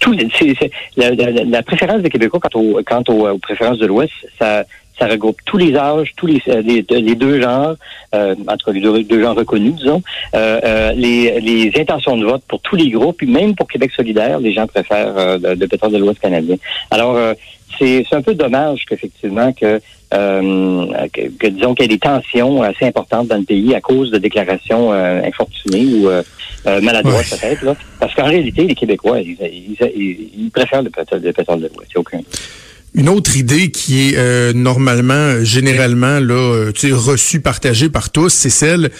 tout 0.00 0.14
c'est- 0.38 0.70
la, 0.96 1.10
la- 1.10 1.44
la 1.44 1.62
préférence 1.62 2.00
des 2.02 2.10
Québécois 2.10 2.40
quant, 2.40 2.58
au, 2.60 2.80
quant 2.84 3.02
au- 3.08 3.28
aux 3.28 3.38
préférences 3.38 3.78
de 3.78 3.86
l'Ouest, 3.86 4.12
ça 4.40 4.64
ça 4.98 5.06
regroupe 5.08 5.38
tous 5.44 5.58
les 5.58 5.74
âges, 5.76 6.12
tous 6.16 6.26
les, 6.26 6.40
les, 6.46 6.82
les 6.88 7.14
deux 7.14 7.40
genres, 7.40 7.74
euh, 8.14 8.34
en 8.46 8.56
tout 8.56 8.66
cas 8.66 8.72
les 8.72 8.80
deux, 8.80 9.02
deux 9.02 9.20
genres 9.22 9.34
reconnus, 9.36 9.74
disons, 9.74 10.02
euh, 10.34 10.60
euh, 10.64 10.92
les, 10.92 11.40
les 11.40 11.72
intentions 11.80 12.16
de 12.16 12.24
vote 12.24 12.42
pour 12.48 12.60
tous 12.60 12.76
les 12.76 12.90
groupes, 12.90 13.16
puis 13.18 13.26
même 13.26 13.54
pour 13.56 13.66
Québec 13.68 13.90
solidaire, 13.96 14.38
les 14.38 14.52
gens 14.52 14.66
préfèrent 14.66 15.16
euh, 15.16 15.38
le, 15.42 15.54
le 15.54 15.66
pétrole 15.68 15.92
de 15.92 15.98
l'Ouest 15.98 16.20
canadien. 16.20 16.56
Alors, 16.90 17.16
euh, 17.16 17.34
c'est 17.78 18.04
c'est 18.08 18.14
un 18.14 18.22
peu 18.22 18.34
dommage 18.34 18.84
qu'effectivement 18.88 19.52
que, 19.52 19.80
euh, 20.14 20.86
que, 21.12 21.22
que, 21.40 21.46
disons 21.48 21.74
qu'il 21.74 21.84
y 21.84 21.86
ait 21.86 21.96
des 21.96 21.98
tensions 21.98 22.62
assez 22.62 22.84
importantes 22.84 23.26
dans 23.26 23.36
le 23.38 23.42
pays 23.42 23.74
à 23.74 23.80
cause 23.80 24.12
de 24.12 24.18
déclarations 24.18 24.92
euh, 24.92 25.22
infortunées 25.24 25.86
ou 25.86 26.08
euh, 26.08 26.22
euh, 26.68 26.80
maladroites 26.80 27.26
Ouais. 27.32 27.36
peut-être. 27.38 27.76
Parce 27.98 28.14
qu'en 28.14 28.26
réalité, 28.26 28.62
les 28.64 28.76
Québécois, 28.76 29.18
ils, 29.20 29.36
ils, 29.42 29.76
ils- 30.38 30.50
préfèrent 30.52 30.82
le 30.82 30.90
pétrole, 30.90 31.20
le 31.20 31.32
pétrole 31.32 31.60
de 31.60 31.70
l'Ouest. 31.74 31.90
A 31.96 31.98
aucun. 31.98 32.20
Une 32.94 33.08
autre 33.08 33.36
idée 33.36 33.72
qui 33.72 34.08
est 34.08 34.14
euh, 34.16 34.52
normalement, 34.52 35.14
euh, 35.14 35.44
généralement, 35.44 36.20
là, 36.20 36.34
euh, 36.34 36.72
reçue, 36.92 37.40
partagée 37.40 37.88
par 37.88 38.10
tous, 38.10 38.28
c'est 38.28 38.50
celle 38.50 38.92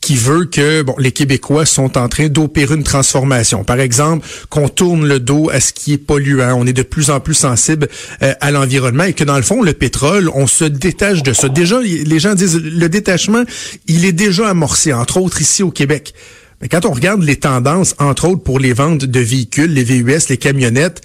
qui 0.00 0.16
veut 0.16 0.46
que 0.46 0.80
bon, 0.80 0.94
les 0.98 1.12
Québécois 1.12 1.66
sont 1.66 1.98
en 1.98 2.08
train 2.08 2.28
d'opérer 2.28 2.74
une 2.74 2.82
transformation. 2.82 3.62
Par 3.62 3.78
exemple, 3.78 4.26
qu'on 4.48 4.70
tourne 4.70 5.06
le 5.06 5.20
dos 5.20 5.50
à 5.50 5.60
ce 5.60 5.74
qui 5.74 5.92
est 5.92 5.98
polluant. 5.98 6.56
On 6.58 6.66
est 6.66 6.72
de 6.72 6.82
plus 6.82 7.10
en 7.10 7.20
plus 7.20 7.34
sensible 7.34 7.88
à 8.20 8.50
l'environnement 8.50 9.04
et 9.04 9.12
que 9.12 9.22
dans 9.22 9.36
le 9.36 9.42
fond, 9.42 9.62
le 9.62 9.74
pétrole, 9.74 10.28
on 10.34 10.48
se 10.48 10.64
détache 10.64 11.22
de 11.22 11.32
ça. 11.32 11.48
Déjà, 11.48 11.80
les 11.80 12.18
gens 12.18 12.34
disent 12.34 12.60
le 12.60 12.88
détachement, 12.88 13.44
il 13.86 14.04
est 14.04 14.12
déjà 14.12 14.48
amorcé, 14.48 14.92
entre 14.92 15.18
autres 15.18 15.40
ici 15.40 15.62
au 15.62 15.70
Québec. 15.70 16.14
Mais 16.62 16.68
quand 16.68 16.84
on 16.84 16.90
regarde 16.90 17.22
les 17.22 17.36
tendances, 17.36 17.94
entre 18.00 18.26
autres 18.26 18.42
pour 18.42 18.58
les 18.58 18.72
ventes 18.72 19.04
de 19.04 19.20
véhicules, 19.20 19.72
les 19.72 19.84
VUS, 19.84 20.28
les 20.28 20.36
camionnettes, 20.36 21.00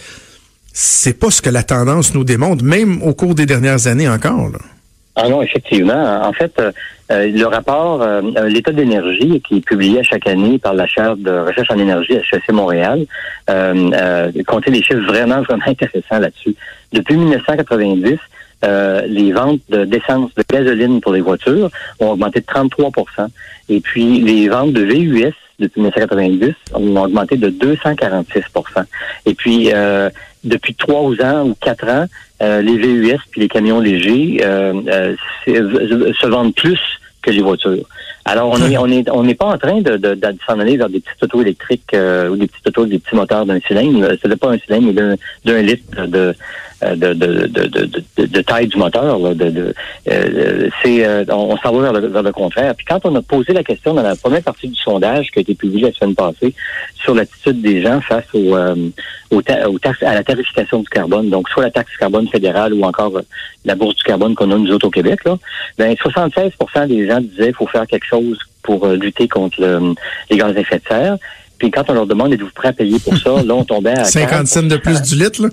c'est 0.79 1.19
pas 1.19 1.31
ce 1.31 1.41
que 1.41 1.49
la 1.49 1.63
tendance 1.63 2.13
nous 2.13 2.23
démontre, 2.23 2.63
même 2.63 3.01
au 3.01 3.15
cours 3.15 3.33
des 3.33 3.47
dernières 3.47 3.87
années 3.87 4.07
encore. 4.07 4.49
là. 4.49 4.59
Ah 5.15 5.27
non, 5.27 5.41
effectivement. 5.41 6.21
En 6.23 6.31
fait, 6.33 6.51
euh, 6.59 6.71
euh, 7.11 7.31
le 7.31 7.45
rapport 7.45 8.03
euh, 8.03 8.21
L'état 8.47 8.71
d'énergie 8.71 9.41
qui 9.41 9.57
est 9.57 9.65
publié 9.65 10.03
chaque 10.03 10.27
année 10.27 10.59
par 10.59 10.75
la 10.75 10.85
chaire 10.85 11.17
de 11.17 11.31
recherche 11.31 11.71
en 11.71 11.79
énergie 11.79 12.13
HEC 12.13 12.51
Montréal 12.51 13.07
comptait 14.45 14.69
des 14.69 14.83
chiffres 14.83 15.07
vraiment, 15.07 15.41
vraiment 15.49 15.63
intéressants 15.65 16.19
là-dessus. 16.19 16.55
Depuis 16.93 17.15
1990, 17.15 18.19
euh, 18.63 19.01
les 19.07 19.31
ventes 19.31 19.61
de- 19.69 19.85
d'essence, 19.85 20.29
de, 20.35 20.43
gasoline 20.47 21.01
pour 21.01 21.13
les 21.13 21.21
voitures 21.21 21.71
ont 21.99 22.11
augmenté 22.11 22.39
de 22.41 22.45
33% 22.45 23.27
Et 23.69 23.79
puis, 23.79 24.21
les 24.21 24.47
ventes 24.47 24.73
de 24.73 24.81
VUS 24.83 25.33
depuis 25.59 25.81
1990 25.81 26.53
ont 26.73 27.03
augmenté 27.03 27.37
de 27.37 27.49
246% 27.49 28.85
Et 29.25 29.33
puis, 29.33 29.71
euh, 29.73 30.09
depuis 30.43 30.75
trois 30.75 31.13
ans 31.21 31.47
ou 31.47 31.55
quatre 31.59 31.87
ans, 31.87 32.05
euh, 32.41 32.61
les 32.61 32.77
VUS 32.77 33.17
puis 33.31 33.41
les 33.41 33.47
camions 33.47 33.79
légers 33.79 34.41
euh, 34.43 34.73
euh, 34.87 35.15
se 35.47 36.27
vendent 36.27 36.55
plus 36.55 36.79
que 37.21 37.31
les 37.31 37.41
voitures. 37.41 37.85
Alors, 38.25 38.49
on 38.51 38.69
est 38.69 38.77
on 38.77 38.87
est 38.87 39.09
on 39.09 39.23
n'est 39.23 39.35
pas 39.35 39.45
en 39.45 39.57
train 39.57 39.81
de, 39.81 39.95
de, 39.95 40.13
de 40.13 40.37
s'en 40.45 40.59
aller 40.59 40.75
vers 40.75 40.89
des 40.89 40.99
petites 40.99 41.23
autos 41.23 41.41
électriques 41.41 41.93
euh, 41.93 42.29
ou 42.29 42.35
des 42.35 42.47
petites 42.47 42.67
autos, 42.67 42.85
des 42.85 42.99
petits 42.99 43.15
moteurs 43.15 43.45
d'un 43.45 43.59
cylindre. 43.61 44.09
Ce 44.21 44.27
n'est 44.27 44.35
pas 44.35 44.51
un 44.51 44.57
cylindre, 44.57 44.87
mais 44.87 44.93
d'un 44.93 45.15
d'un 45.45 45.61
litre 45.61 46.07
de 46.07 46.35
de, 46.83 47.13
de, 47.13 47.47
de, 47.47 47.65
de, 47.67 48.25
de, 48.25 48.41
taille 48.41 48.67
du 48.67 48.77
moteur. 48.77 49.17
là, 49.19 49.33
de, 49.33 49.49
de, 49.49 49.73
euh, 50.11 50.69
c'est 50.83 51.05
euh, 51.05 51.23
on, 51.29 51.53
on 51.53 51.57
s'en 51.57 51.71
va 51.73 51.91
vers 51.91 51.93
le, 51.93 52.07
vers 52.07 52.23
le 52.23 52.31
contraire. 52.31 52.75
Puis 52.75 52.85
quand 52.87 52.99
on 53.05 53.15
a 53.15 53.21
posé 53.21 53.53
la 53.53 53.63
question 53.63 53.93
dans 53.93 54.01
la 54.03 54.15
première 54.15 54.43
partie 54.43 54.67
du 54.67 54.75
sondage 54.75 55.31
qui 55.31 55.39
a 55.39 55.41
été 55.41 55.55
publié 55.55 55.81
la 55.87 55.93
semaine 55.93 56.15
passée 56.15 56.53
sur 56.95 57.15
l'attitude 57.15 57.61
des 57.61 57.81
gens 57.81 57.99
face 58.01 58.25
au, 58.33 58.55
euh, 58.55 58.75
au 59.31 59.41
taxes, 59.41 60.03
à 60.03 60.13
la 60.13 60.23
tarification 60.23 60.79
du 60.81 60.89
carbone, 60.89 61.29
donc 61.29 61.49
soit 61.49 61.63
la 61.63 61.71
taxe 61.71 61.91
carbone 61.97 62.27
fédérale 62.27 62.73
ou 62.73 62.83
encore 62.83 63.17
euh, 63.17 63.21
la 63.65 63.75
bourse 63.75 63.95
du 63.95 64.03
carbone 64.03 64.35
qu'on 64.35 64.51
a 64.51 64.57
nous 64.57 64.71
autres 64.71 64.87
au 64.87 64.91
Québec, 64.91 65.19
là, 65.25 65.37
ben 65.77 65.93
76% 65.93 66.87
des 66.87 67.07
gens 67.07 67.21
disaient 67.21 67.45
qu'il 67.47 67.55
faut 67.55 67.67
faire 67.67 67.87
quelque 67.87 68.05
chose 68.05 68.37
pour 68.63 68.85
euh, 68.85 68.95
lutter 68.95 69.27
contre 69.27 69.59
le- 69.61 69.95
les 70.29 70.37
gaz 70.37 70.55
à 70.55 70.59
effet 70.59 70.77
de 70.79 70.87
serre. 70.87 71.17
Puis 71.57 71.71
quand 71.71 71.83
on 71.89 71.93
leur 71.93 72.05
demande 72.05 72.31
êtes-vous 72.33 72.51
prêt 72.53 72.67
à 72.67 72.73
payer 72.73 72.99
pour 72.99 73.17
ça, 73.17 73.41
là 73.43 73.55
on 73.55 73.63
tombait 73.63 73.97
à 73.97 74.05
50 74.27 74.45
cents 74.47 74.63
de 74.63 74.77
plus 74.77 75.01
du 75.01 75.15
litre, 75.15 75.41
là? 75.41 75.49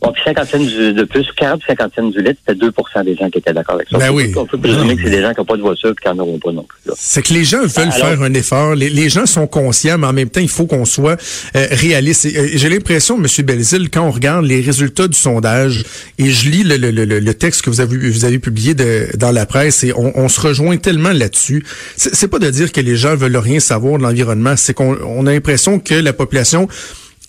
Bon, 0.00 0.12
puis 0.12 0.22
50 0.24 0.48
cents 0.48 0.58
du- 0.58 0.92
de 0.92 1.04
plus, 1.04 1.26
40 1.36 1.62
ou 1.62 1.66
50 1.66 1.92
cents 1.96 2.08
du 2.08 2.18
litre, 2.22 2.38
c'était 2.46 2.58
2 2.58 2.72
des 3.04 3.16
gens 3.16 3.30
qui 3.30 3.38
étaient 3.38 3.52
d'accord 3.52 3.76
avec 3.76 3.88
ça. 3.88 3.98
Ben 3.98 4.10
oui. 4.10 4.32
on 4.36 4.44
peut 4.46 4.58
présumer 4.58 4.96
que 4.96 5.02
c'est 5.04 5.10
des 5.10 5.22
gens 5.22 5.32
qui 5.32 5.40
n'ont 5.40 5.44
pas 5.46 5.56
de 5.56 5.62
voiture 5.62 5.90
et 5.90 5.94
qui 5.94 6.08
n'en 6.08 6.18
auront 6.22 6.38
pas 6.38 6.52
non 6.52 6.62
plus. 6.64 6.92
C'est 6.96 7.22
que 7.22 7.32
les 7.32 7.44
gens 7.44 7.60
veulent 7.62 7.84
Alors- 7.92 7.94
faire 8.08 8.22
un 8.22 8.34
effort. 8.34 8.74
Les, 8.74 8.90
les 8.90 9.08
gens 9.08 9.26
sont 9.26 9.46
conscients, 9.46 9.96
mais 9.98 10.06
en 10.06 10.12
même 10.12 10.28
temps, 10.30 10.40
il 10.40 10.48
faut 10.48 10.66
qu'on 10.66 10.84
soit 10.84 11.20
euh, 11.56 11.66
réaliste. 11.70 12.26
Euh, 12.26 12.48
J'ai 12.54 12.68
l'impression, 12.68 13.16
M. 13.16 13.26
Belzil, 13.44 13.90
quand 13.90 14.06
on 14.06 14.10
regarde 14.10 14.44
les 14.44 14.60
résultats 14.60 15.08
du 15.08 15.16
sondage, 15.18 15.84
et 16.18 16.30
je 16.30 16.50
lis 16.50 16.64
le, 16.64 16.76
le, 16.76 16.90
le, 16.90 17.04
le 17.20 17.34
texte 17.34 17.62
que 17.62 17.70
vous 17.70 17.80
avez, 17.80 17.96
vous 18.10 18.24
avez 18.24 18.38
publié 18.38 18.74
de- 18.74 19.08
dans 19.16 19.32
la 19.32 19.46
presse, 19.46 19.84
et 19.84 19.92
on, 19.94 20.12
on 20.18 20.28
se 20.28 20.40
rejoint 20.40 20.76
tellement 20.76 21.12
là-dessus. 21.12 21.64
C'est 21.96 22.14
c'est 22.14 22.28
pas 22.28 22.38
de 22.38 22.50
dire 22.50 22.72
que 22.72 22.80
les 22.80 22.96
gens 22.96 23.16
veulent 23.16 23.36
rien 23.36 23.60
savoir 23.60 23.98
de 23.98 24.02
l'environnement, 24.02 24.54
c'est 24.56 24.74
qu'on 24.74 24.96
on 25.04 25.26
a 25.26 25.32
l'impression 25.32 25.78
que 25.78 25.94
la 25.94 26.12
population 26.12 26.68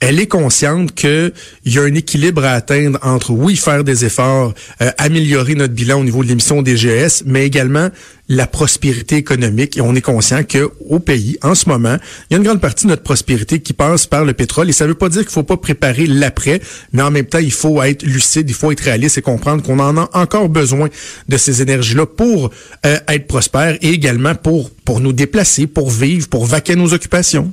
elle 0.07 0.19
est 0.19 0.27
consciente 0.27 0.93
qu'il 0.93 1.33
y 1.65 1.79
a 1.79 1.81
un 1.81 1.95
équilibre 1.95 2.45
à 2.45 2.51
atteindre 2.51 2.99
entre, 3.01 3.31
oui, 3.31 3.55
faire 3.55 3.83
des 3.83 4.05
efforts, 4.05 4.53
euh, 4.83 4.91
améliorer 4.99 5.55
notre 5.55 5.73
bilan 5.73 5.99
au 5.99 6.03
niveau 6.03 6.23
de 6.23 6.27
l'émission 6.27 6.61
des 6.61 6.77
GES, 6.77 7.23
mais 7.25 7.43
également 7.43 7.89
la 8.29 8.45
prospérité 8.45 9.15
économique. 9.15 9.77
Et 9.77 9.81
on 9.81 9.95
est 9.95 10.01
conscient 10.01 10.43
que 10.43 10.69
au 10.89 10.99
pays, 10.99 11.39
en 11.41 11.55
ce 11.55 11.67
moment, 11.69 11.97
il 12.29 12.33
y 12.33 12.35
a 12.35 12.37
une 12.37 12.43
grande 12.43 12.61
partie 12.61 12.85
de 12.85 12.91
notre 12.91 13.01
prospérité 13.01 13.61
qui 13.61 13.73
passe 13.73 14.05
par 14.05 14.25
le 14.25 14.33
pétrole. 14.33 14.69
Et 14.69 14.73
ça 14.73 14.83
ne 14.83 14.89
veut 14.89 14.95
pas 14.95 15.09
dire 15.09 15.23
qu'il 15.23 15.31
faut 15.31 15.41
pas 15.41 15.57
préparer 15.57 16.05
l'après, 16.05 16.61
mais 16.93 17.01
en 17.01 17.09
même 17.09 17.25
temps, 17.25 17.39
il 17.39 17.51
faut 17.51 17.81
être 17.81 18.03
lucide, 18.03 18.47
il 18.47 18.55
faut 18.55 18.71
être 18.71 18.81
réaliste 18.81 19.17
et 19.17 19.23
comprendre 19.23 19.63
qu'on 19.63 19.79
en 19.79 19.97
a 19.97 20.07
encore 20.13 20.49
besoin 20.49 20.87
de 21.27 21.37
ces 21.37 21.63
énergies-là 21.63 22.05
pour 22.05 22.51
euh, 22.85 22.99
être 23.07 23.25
prospère 23.25 23.75
et 23.81 23.89
également 23.89 24.35
pour, 24.35 24.69
pour 24.69 24.99
nous 24.99 25.13
déplacer, 25.13 25.65
pour 25.65 25.89
vivre, 25.89 26.27
pour 26.27 26.45
vaquer 26.45 26.75
nos 26.75 26.93
occupations. 26.93 27.51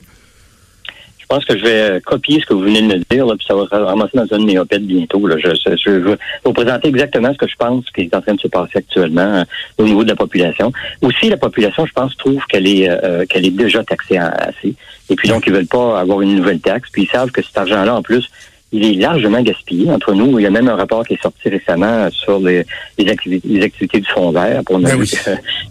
Je 1.33 1.37
pense 1.39 1.47
que 1.47 1.57
je 1.57 1.65
vais 1.65 1.81
euh, 1.81 2.01
copier 2.01 2.41
ce 2.41 2.45
que 2.45 2.53
vous 2.53 2.61
venez 2.61 2.83
de 2.83 2.89
me 2.89 2.99
dire, 3.11 3.25
là, 3.25 3.35
puis 3.35 3.47
ça 3.47 3.55
va 3.55 3.65
se 3.65 3.75
ramasser 3.75 4.19
dans 4.19 4.31
un 4.33 4.39
de 4.39 4.45
mes 4.45 4.59
opèdes 4.59 4.85
bientôt. 4.85 5.27
Là. 5.27 5.37
Je, 5.39 5.49
je, 5.49 5.77
je 5.83 5.91
vais 5.91 6.19
vous 6.45 6.53
présenter 6.53 6.89
exactement 6.89 7.33
ce 7.33 7.39
que 7.39 7.49
je 7.49 7.57
pense 7.57 7.87
qui 7.87 8.03
est 8.03 8.15
en 8.15 8.21
train 8.21 8.35
de 8.35 8.41
se 8.41 8.49
passer 8.49 8.77
actuellement 8.77 9.23
euh, 9.23 9.45
au 9.79 9.85
niveau 9.85 10.05
de 10.05 10.11
la 10.11 10.15
population. 10.15 10.71
Aussi, 11.01 11.31
la 11.31 11.39
population, 11.39 11.87
je 11.87 11.93
pense, 11.95 12.15
trouve 12.19 12.45
qu'elle 12.51 12.67
est 12.67 12.87
euh, 12.87 13.25
qu'elle 13.25 13.47
est 13.47 13.57
déjà 13.57 13.83
taxée 13.83 14.19
assez. 14.19 14.75
Et 15.09 15.17
puis 15.17 15.31
donc, 15.31 15.47
ils 15.47 15.55
veulent 15.55 15.67
pas 15.67 15.99
avoir 15.99 16.21
une 16.21 16.37
nouvelle 16.37 16.61
taxe. 16.61 16.91
Puis 16.93 17.05
ils 17.05 17.09
savent 17.09 17.31
que 17.31 17.41
cet 17.41 17.57
argent-là, 17.57 17.95
en 17.95 18.03
plus, 18.03 18.31
il 18.73 18.85
est 18.85 18.95
largement 18.95 19.43
gaspillé 19.43 19.91
entre 19.91 20.15
nous. 20.15 20.39
Il 20.39 20.43
y 20.43 20.47
a 20.47 20.51
même 20.51 20.69
un 20.69 20.77
rapport 20.77 21.07
qui 21.07 21.15
est 21.15 21.23
sorti 21.23 21.49
récemment 21.49 22.11
sur 22.11 22.41
les, 22.41 22.65
les, 22.99 23.11
activités, 23.11 23.47
les 23.47 23.63
activités 23.63 24.01
du 24.01 24.09
fonds 24.09 24.31
vert 24.33 24.63
pour 24.65 24.79
Ben 24.79 24.93
nous 24.95 25.01
oui. 25.01 25.11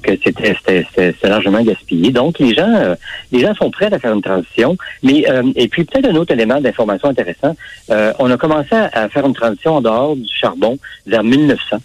que, 0.04 0.12
que 0.12 0.22
c'était, 0.24 1.16
largement 1.24 1.62
gaspillé. 1.64 2.12
Donc, 2.12 2.40
les 2.40 2.54
gens, 2.54 2.74
euh, 2.74 2.96
les 3.32 3.40
gens 3.40 3.54
sont 3.56 3.72
prêts 3.72 3.92
à 3.92 4.00
faire 4.00 4.14
une 4.14 4.22
transition. 4.22 4.78
Mais 5.02 5.30
euh, 5.30 5.44
et 5.56 5.68
puis 5.68 5.84
peut-être 5.84 6.10
un 6.10 6.16
autre 6.16 6.34
élément 6.34 6.62
d'information 6.62 7.10
intéressant. 7.10 7.56
euh, 7.90 8.14
on 8.20 8.30
a 8.30 8.38
commencé 8.38 8.76
à, 8.76 9.10
faire 9.10 9.26
une 9.26 9.34
transition 9.34 9.78
en 9.78 9.82
dehors 9.82 10.16
du 10.16 10.28
charbon 10.32 10.78
vers 11.08 11.24
1900. 11.24 11.78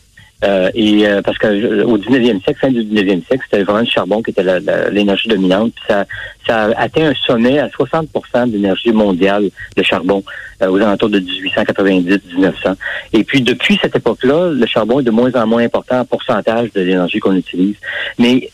Euh, 0.45 0.71
et 0.75 1.07
euh, 1.07 1.23
parce 1.23 1.39
que 1.39 1.47
euh, 1.47 1.85
au 1.85 1.97
19e 1.97 2.43
siècle, 2.43 2.61
fin 2.61 2.71
du 2.71 2.85
19e 2.85 3.25
siècle, 3.27 3.45
c'était 3.51 3.63
vraiment 3.63 3.81
le 3.81 3.87
charbon 3.87 4.23
qui 4.23 4.31
était 4.31 4.45
l'énergie 4.91 5.29
dominante. 5.29 5.73
Puis 5.75 5.85
ça, 5.89 6.05
ça 6.47 6.65
a 6.65 6.83
atteint 6.83 7.09
un 7.09 7.15
sommet 7.15 7.59
à 7.59 7.71
60 7.71 8.09
de 8.47 8.53
l'énergie 8.53 8.93
mondiale, 8.93 9.49
le 9.77 9.83
charbon, 9.83 10.23
euh, 10.63 10.69
aux 10.69 10.77
alentours 10.77 11.11
de 11.11 11.21
1890-1900. 11.21 12.75
Et 13.13 13.25
puis 13.25 13.41
depuis 13.41 13.79
cette 13.81 13.97
époque-là, 13.97 14.51
le 14.51 14.67
charbon 14.67 15.01
est 15.01 15.05
de 15.05 15.11
moins 15.11 15.33
en 15.35 15.47
moins 15.47 15.65
important 15.65 16.01
en 16.01 16.05
pourcentage 16.05 16.73
de 16.73 16.81
l'énergie 16.81 17.19
qu'on 17.19 17.37
utilise. 17.37 17.77
Mais 18.19 18.51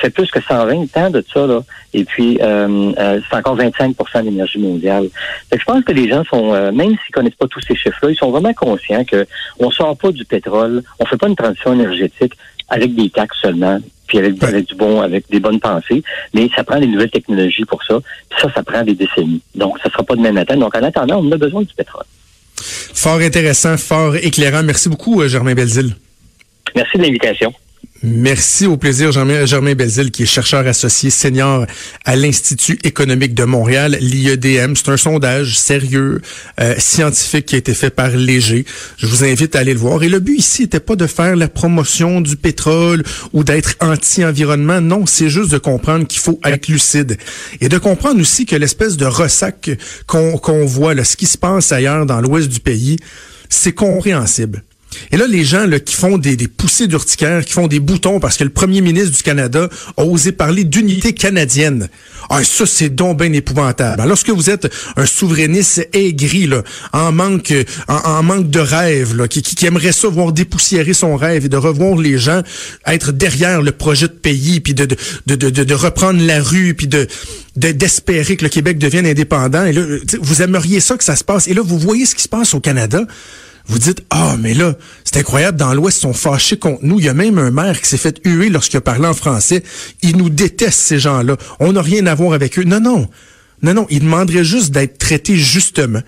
c'est 0.00 0.10
plus 0.10 0.30
que 0.30 0.40
120 0.40 0.96
ans 0.96 1.10
de 1.10 1.24
ça, 1.32 1.46
là. 1.46 1.60
Et 1.92 2.04
puis, 2.04 2.38
euh, 2.40 2.92
euh, 2.98 3.20
c'est 3.28 3.36
encore 3.36 3.56
25 3.56 3.96
de 3.96 4.20
l'énergie 4.22 4.58
mondiale. 4.58 5.08
Je 5.52 5.64
pense 5.64 5.84
que 5.84 5.92
les 5.92 6.08
gens 6.08 6.24
sont, 6.24 6.54
euh, 6.54 6.72
même 6.72 6.90
s'ils 6.90 7.12
connaissent 7.12 7.34
pas 7.34 7.48
tous 7.48 7.60
ces 7.60 7.74
chiffres-là, 7.74 8.10
ils 8.10 8.16
sont 8.16 8.30
vraiment 8.30 8.52
conscients 8.52 9.04
que 9.04 9.26
on 9.58 9.70
sort 9.70 9.96
pas 9.96 10.12
du 10.12 10.24
pétrole, 10.24 10.82
on 10.98 11.06
fait 11.06 11.16
pas 11.16 11.28
une 11.28 11.36
transition 11.36 11.72
énergétique 11.72 12.34
avec 12.74 12.94
des 12.94 13.08
taxes 13.10 13.38
seulement, 13.40 13.78
puis 14.06 14.18
avec, 14.18 14.40
Ouais. 14.42 14.48
avec 14.48 14.66
du 14.66 14.74
bon, 14.74 15.00
avec 15.00 15.24
des 15.30 15.40
bonnes 15.40 15.60
pensées, 15.60 16.02
mais 16.34 16.48
ça 16.54 16.64
prend 16.64 16.78
des 16.80 16.86
nouvelles 16.86 17.10
technologies 17.10 17.64
pour 17.64 17.82
ça. 17.84 18.00
Puis 18.30 18.40
ça, 18.40 18.52
ça 18.54 18.62
prend 18.62 18.82
des 18.82 18.94
décennies. 18.94 19.40
Donc, 19.54 19.78
ça 19.82 19.90
sera 19.90 20.02
pas 20.02 20.16
demain 20.16 20.32
matin. 20.32 20.56
Donc, 20.56 20.74
en 20.76 20.82
attendant, 20.82 21.20
on 21.24 21.30
a 21.32 21.36
besoin 21.36 21.62
du 21.62 21.74
pétrole. 21.74 22.04
Fort 22.94 23.18
intéressant, 23.20 23.76
fort 23.76 24.16
éclairant. 24.16 24.62
Merci 24.62 24.88
beaucoup, 24.88 25.20
euh, 25.22 25.28
Germain 25.28 25.54
Belzile. 25.54 25.94
Merci 26.74 26.98
de 26.98 27.02
l'invitation. 27.02 27.52
Merci, 28.02 28.66
au 28.66 28.76
plaisir, 28.76 29.12
Germain, 29.12 29.46
Germain 29.46 29.74
Belzile, 29.74 30.10
qui 30.10 30.24
est 30.24 30.26
chercheur 30.26 30.66
associé 30.66 31.10
senior 31.10 31.64
à 32.04 32.16
l'Institut 32.16 32.78
économique 32.84 33.34
de 33.34 33.44
Montréal, 33.44 33.96
l'IEDM. 33.98 34.74
C'est 34.74 34.90
un 34.90 34.96
sondage 34.96 35.58
sérieux, 35.58 36.20
euh, 36.60 36.74
scientifique 36.76 37.46
qui 37.46 37.54
a 37.54 37.58
été 37.58 37.72
fait 37.72 37.90
par 37.90 38.10
Léger. 38.10 38.66
Je 38.98 39.06
vous 39.06 39.24
invite 39.24 39.56
à 39.56 39.60
aller 39.60 39.72
le 39.72 39.78
voir. 39.78 40.02
Et 40.02 40.08
le 40.08 40.18
but 40.18 40.36
ici 40.36 40.62
n'était 40.62 40.80
pas 40.80 40.96
de 40.96 41.06
faire 41.06 41.34
la 41.36 41.48
promotion 41.48 42.20
du 42.20 42.36
pétrole 42.36 43.04
ou 43.32 43.42
d'être 43.42 43.76
anti-environnement. 43.80 44.80
Non, 44.80 45.06
c'est 45.06 45.30
juste 45.30 45.52
de 45.52 45.58
comprendre 45.58 46.06
qu'il 46.06 46.20
faut 46.20 46.40
être 46.44 46.68
lucide. 46.68 47.16
Et 47.60 47.68
de 47.70 47.78
comprendre 47.78 48.20
aussi 48.20 48.44
que 48.44 48.56
l'espèce 48.56 48.96
de 48.96 49.06
ressac 49.06 49.70
qu'on 50.06 50.36
qu'on 50.36 50.66
voit, 50.66 50.94
là, 50.94 51.04
ce 51.04 51.16
qui 51.16 51.26
se 51.26 51.38
passe 51.38 51.72
ailleurs 51.72 52.04
dans 52.04 52.20
l'ouest 52.20 52.48
du 52.48 52.60
pays, 52.60 52.98
c'est 53.48 53.72
compréhensible. 53.72 54.62
Et 55.12 55.16
là, 55.16 55.26
les 55.26 55.44
gens 55.44 55.66
là, 55.66 55.80
qui 55.80 55.94
font 55.94 56.18
des, 56.18 56.36
poussées 56.48 56.86
d'urticaire, 56.86 57.44
qui 57.44 57.52
font 57.52 57.66
des 57.66 57.80
boutons 57.80 58.20
parce 58.20 58.36
que 58.36 58.44
le 58.44 58.50
premier 58.50 58.80
ministre 58.80 59.16
du 59.16 59.22
Canada 59.22 59.68
a 59.96 60.04
osé 60.04 60.32
parler 60.32 60.64
d'unité 60.64 61.12
canadienne. 61.12 61.88
Ah, 62.30 62.42
ça, 62.42 62.64
c'est 62.66 62.88
donc 62.88 63.22
épouvantable. 63.22 63.94
Alors, 63.94 64.06
lorsque 64.06 64.30
vous 64.30 64.50
êtes 64.50 64.72
un 64.96 65.06
souverainiste 65.06 65.88
aigri, 65.92 66.46
là, 66.46 66.62
en 66.92 67.12
manque, 67.12 67.52
en, 67.88 68.22
manque 68.22 68.50
de 68.50 68.60
rêve, 68.60 69.16
là, 69.16 69.28
qui, 69.28 69.42
qui, 69.42 69.66
aimerait 69.66 69.92
ça 69.92 70.08
voir 70.08 70.32
dépoussiérer 70.32 70.94
son 70.94 71.16
rêve 71.16 71.44
et 71.44 71.48
de 71.48 71.56
revoir 71.56 71.96
les 71.96 72.18
gens 72.18 72.42
être 72.86 73.12
derrière 73.12 73.62
le 73.62 73.72
projet 73.72 74.08
de 74.08 74.12
pays, 74.12 74.60
puis 74.60 74.74
de, 74.74 74.86
de 75.26 75.74
reprendre 75.74 76.20
la 76.22 76.42
rue, 76.42 76.74
puis 76.74 76.86
de 76.86 77.06
d'espérer 77.56 78.36
que 78.36 78.42
le 78.42 78.48
Québec 78.48 78.78
devienne 78.78 79.06
indépendant. 79.06 79.64
Et 79.64 79.72
là, 79.72 79.82
vous 80.20 80.42
aimeriez 80.42 80.80
ça 80.80 80.96
que 80.96 81.04
ça 81.04 81.14
se 81.14 81.22
passe. 81.22 81.46
Et 81.46 81.54
là, 81.54 81.62
vous 81.64 81.78
voyez 81.78 82.04
ce 82.04 82.14
qui 82.14 82.22
se 82.22 82.28
passe 82.28 82.52
au 82.52 82.60
Canada 82.60 83.06
vous 83.66 83.78
dites 83.78 84.04
ah 84.10 84.36
mais 84.38 84.54
là 84.54 84.74
c'est 85.04 85.16
incroyable 85.16 85.58
dans 85.58 85.72
l'Ouest 85.72 85.98
ils 85.98 86.00
sont 86.02 86.12
fâchés 86.12 86.58
contre 86.58 86.80
nous. 86.82 86.98
Il 86.98 87.06
y 87.06 87.08
a 87.08 87.14
même 87.14 87.38
un 87.38 87.50
maire 87.50 87.80
qui 87.80 87.88
s'est 87.88 87.96
fait 87.96 88.20
huer 88.24 88.50
lorsqu'il 88.50 88.76
a 88.76 88.82
parlé 88.82 89.06
en 89.06 89.14
français. 89.14 89.62
Ils 90.02 90.16
nous 90.16 90.28
détestent 90.28 90.80
ces 90.80 90.98
gens-là. 90.98 91.36
On 91.60 91.72
n'a 91.72 91.82
rien 91.82 92.06
à 92.06 92.14
voir 92.14 92.34
avec 92.34 92.58
eux 92.58 92.64
non 92.64 92.80
non. 92.80 93.08
Non 93.62 93.74
non 93.74 93.86
ils 93.90 94.00
demanderaient 94.00 94.44
juste 94.44 94.70
d'être 94.70 94.98
traités 94.98 95.36
justement 95.36 96.00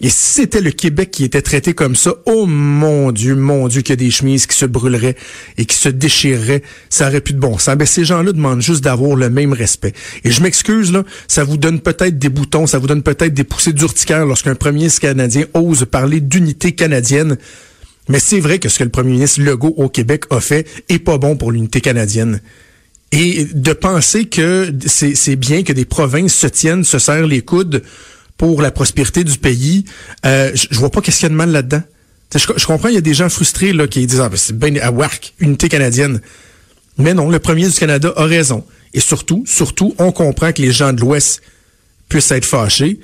et 0.00 0.08
si 0.08 0.32
c'était 0.32 0.62
le 0.62 0.70
Québec 0.70 1.10
qui 1.10 1.24
était 1.24 1.42
traité 1.42 1.74
comme 1.74 1.94
ça, 1.94 2.14
oh 2.24 2.46
mon 2.46 3.12
Dieu, 3.12 3.34
mon 3.36 3.68
Dieu, 3.68 3.82
qu'il 3.82 3.92
y 3.92 3.92
a 3.92 3.96
des 3.96 4.10
chemises 4.10 4.46
qui 4.46 4.56
se 4.56 4.64
brûleraient 4.64 5.16
et 5.58 5.66
qui 5.66 5.76
se 5.76 5.90
déchireraient, 5.90 6.62
ça 6.88 7.08
aurait 7.08 7.20
plus 7.20 7.34
de 7.34 7.38
bon 7.38 7.58
sens. 7.58 7.76
Ben, 7.76 7.86
ces 7.86 8.06
gens-là 8.06 8.32
demandent 8.32 8.62
juste 8.62 8.82
d'avoir 8.82 9.14
le 9.14 9.28
même 9.28 9.52
respect. 9.52 9.92
Et 10.24 10.30
je 10.30 10.42
m'excuse, 10.42 10.90
là, 10.90 11.04
ça 11.28 11.44
vous 11.44 11.58
donne 11.58 11.80
peut-être 11.80 12.18
des 12.18 12.30
boutons, 12.30 12.66
ça 12.66 12.78
vous 12.78 12.86
donne 12.86 13.02
peut-être 13.02 13.34
des 13.34 13.44
poussées 13.44 13.74
d'urticaire 13.74 14.24
lorsqu'un 14.24 14.54
premier 14.54 14.78
ministre 14.78 15.02
canadien 15.02 15.44
ose 15.52 15.84
parler 15.90 16.20
d'unité 16.20 16.72
canadienne. 16.72 17.36
Mais 18.08 18.20
c'est 18.20 18.40
vrai 18.40 18.58
que 18.58 18.70
ce 18.70 18.78
que 18.78 18.84
le 18.84 18.90
premier 18.90 19.12
ministre 19.12 19.42
Legault 19.42 19.74
au 19.76 19.90
Québec 19.90 20.24
a 20.30 20.40
fait 20.40 20.66
est 20.88 20.98
pas 20.98 21.18
bon 21.18 21.36
pour 21.36 21.52
l'unité 21.52 21.82
canadienne. 21.82 22.40
Et 23.12 23.44
de 23.52 23.72
penser 23.72 24.26
que 24.26 24.72
c'est 24.86 25.36
bien 25.36 25.62
que 25.62 25.72
des 25.72 25.84
provinces 25.84 26.34
se 26.34 26.46
tiennent, 26.46 26.84
se 26.84 26.98
serrent 26.98 27.26
les 27.26 27.42
coudes 27.42 27.82
pour 28.40 28.62
la 28.62 28.70
prospérité 28.70 29.22
du 29.22 29.36
pays, 29.36 29.84
euh, 30.24 30.50
je, 30.54 30.78
vois 30.78 30.88
pas 30.88 31.02
qu'est-ce 31.02 31.18
qu'il 31.18 31.24
y 31.24 31.26
a 31.26 31.28
de 31.28 31.34
mal 31.34 31.50
là-dedans. 31.50 31.82
Je, 32.34 32.64
comprends, 32.64 32.88
il 32.88 32.94
y 32.94 32.96
a 32.96 33.02
des 33.02 33.12
gens 33.12 33.28
frustrés 33.28 33.74
qui 33.88 34.06
disent 34.06 34.22
ah, 34.22 34.30
ben, 34.30 34.38
c'est 34.38 34.58
bien 34.58 34.76
à 34.80 34.90
work, 34.90 35.34
unité 35.40 35.68
canadienne. 35.68 36.22
Mais 36.96 37.12
non, 37.12 37.28
le 37.28 37.38
premier 37.38 37.68
du 37.68 37.74
Canada 37.74 38.14
a 38.16 38.24
raison. 38.24 38.64
Et 38.94 39.00
surtout, 39.00 39.44
surtout, 39.46 39.94
on 39.98 40.10
comprend 40.10 40.52
que 40.52 40.62
les 40.62 40.72
gens 40.72 40.94
de 40.94 41.00
l'Ouest 41.02 41.42
puissent 42.08 42.30
être 42.30 42.46
fâchés 42.46 42.98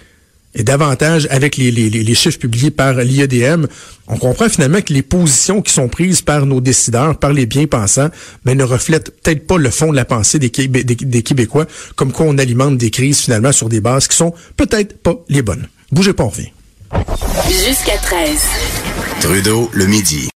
et 0.56 0.64
davantage 0.64 1.28
avec 1.30 1.56
les, 1.56 1.70
les, 1.70 1.88
les 1.90 2.14
chiffres 2.14 2.38
publiés 2.38 2.70
par 2.70 2.94
l'IEDM, 2.94 3.66
on 4.08 4.16
comprend 4.16 4.48
finalement 4.48 4.80
que 4.80 4.92
les 4.92 5.02
positions 5.02 5.62
qui 5.62 5.72
sont 5.72 5.88
prises 5.88 6.22
par 6.22 6.46
nos 6.46 6.60
décideurs, 6.60 7.18
par 7.18 7.32
les 7.32 7.46
bien-pensants, 7.46 8.08
mais 8.44 8.54
ne 8.54 8.64
reflètent 8.64 9.10
peut-être 9.22 9.46
pas 9.46 9.58
le 9.58 9.70
fond 9.70 9.90
de 9.90 9.96
la 9.96 10.04
pensée 10.04 10.38
des, 10.38 10.48
des, 10.48 11.22
Québécois, 11.22 11.66
comme 11.94 12.12
quoi 12.12 12.26
on 12.26 12.38
alimente 12.38 12.78
des 12.78 12.90
crises 12.90 13.20
finalement 13.20 13.52
sur 13.52 13.68
des 13.68 13.80
bases 13.80 14.08
qui 14.08 14.16
sont 14.16 14.32
peut-être 14.56 14.98
pas 15.02 15.14
les 15.28 15.42
bonnes. 15.42 15.68
Bougez 15.92 16.14
pas, 16.14 16.24
on 16.24 16.28
revient. 16.28 16.50
Jusqu'à 17.48 17.98
13. 17.98 18.40
Trudeau, 19.20 19.70
le 19.72 19.86
midi. 19.86 20.28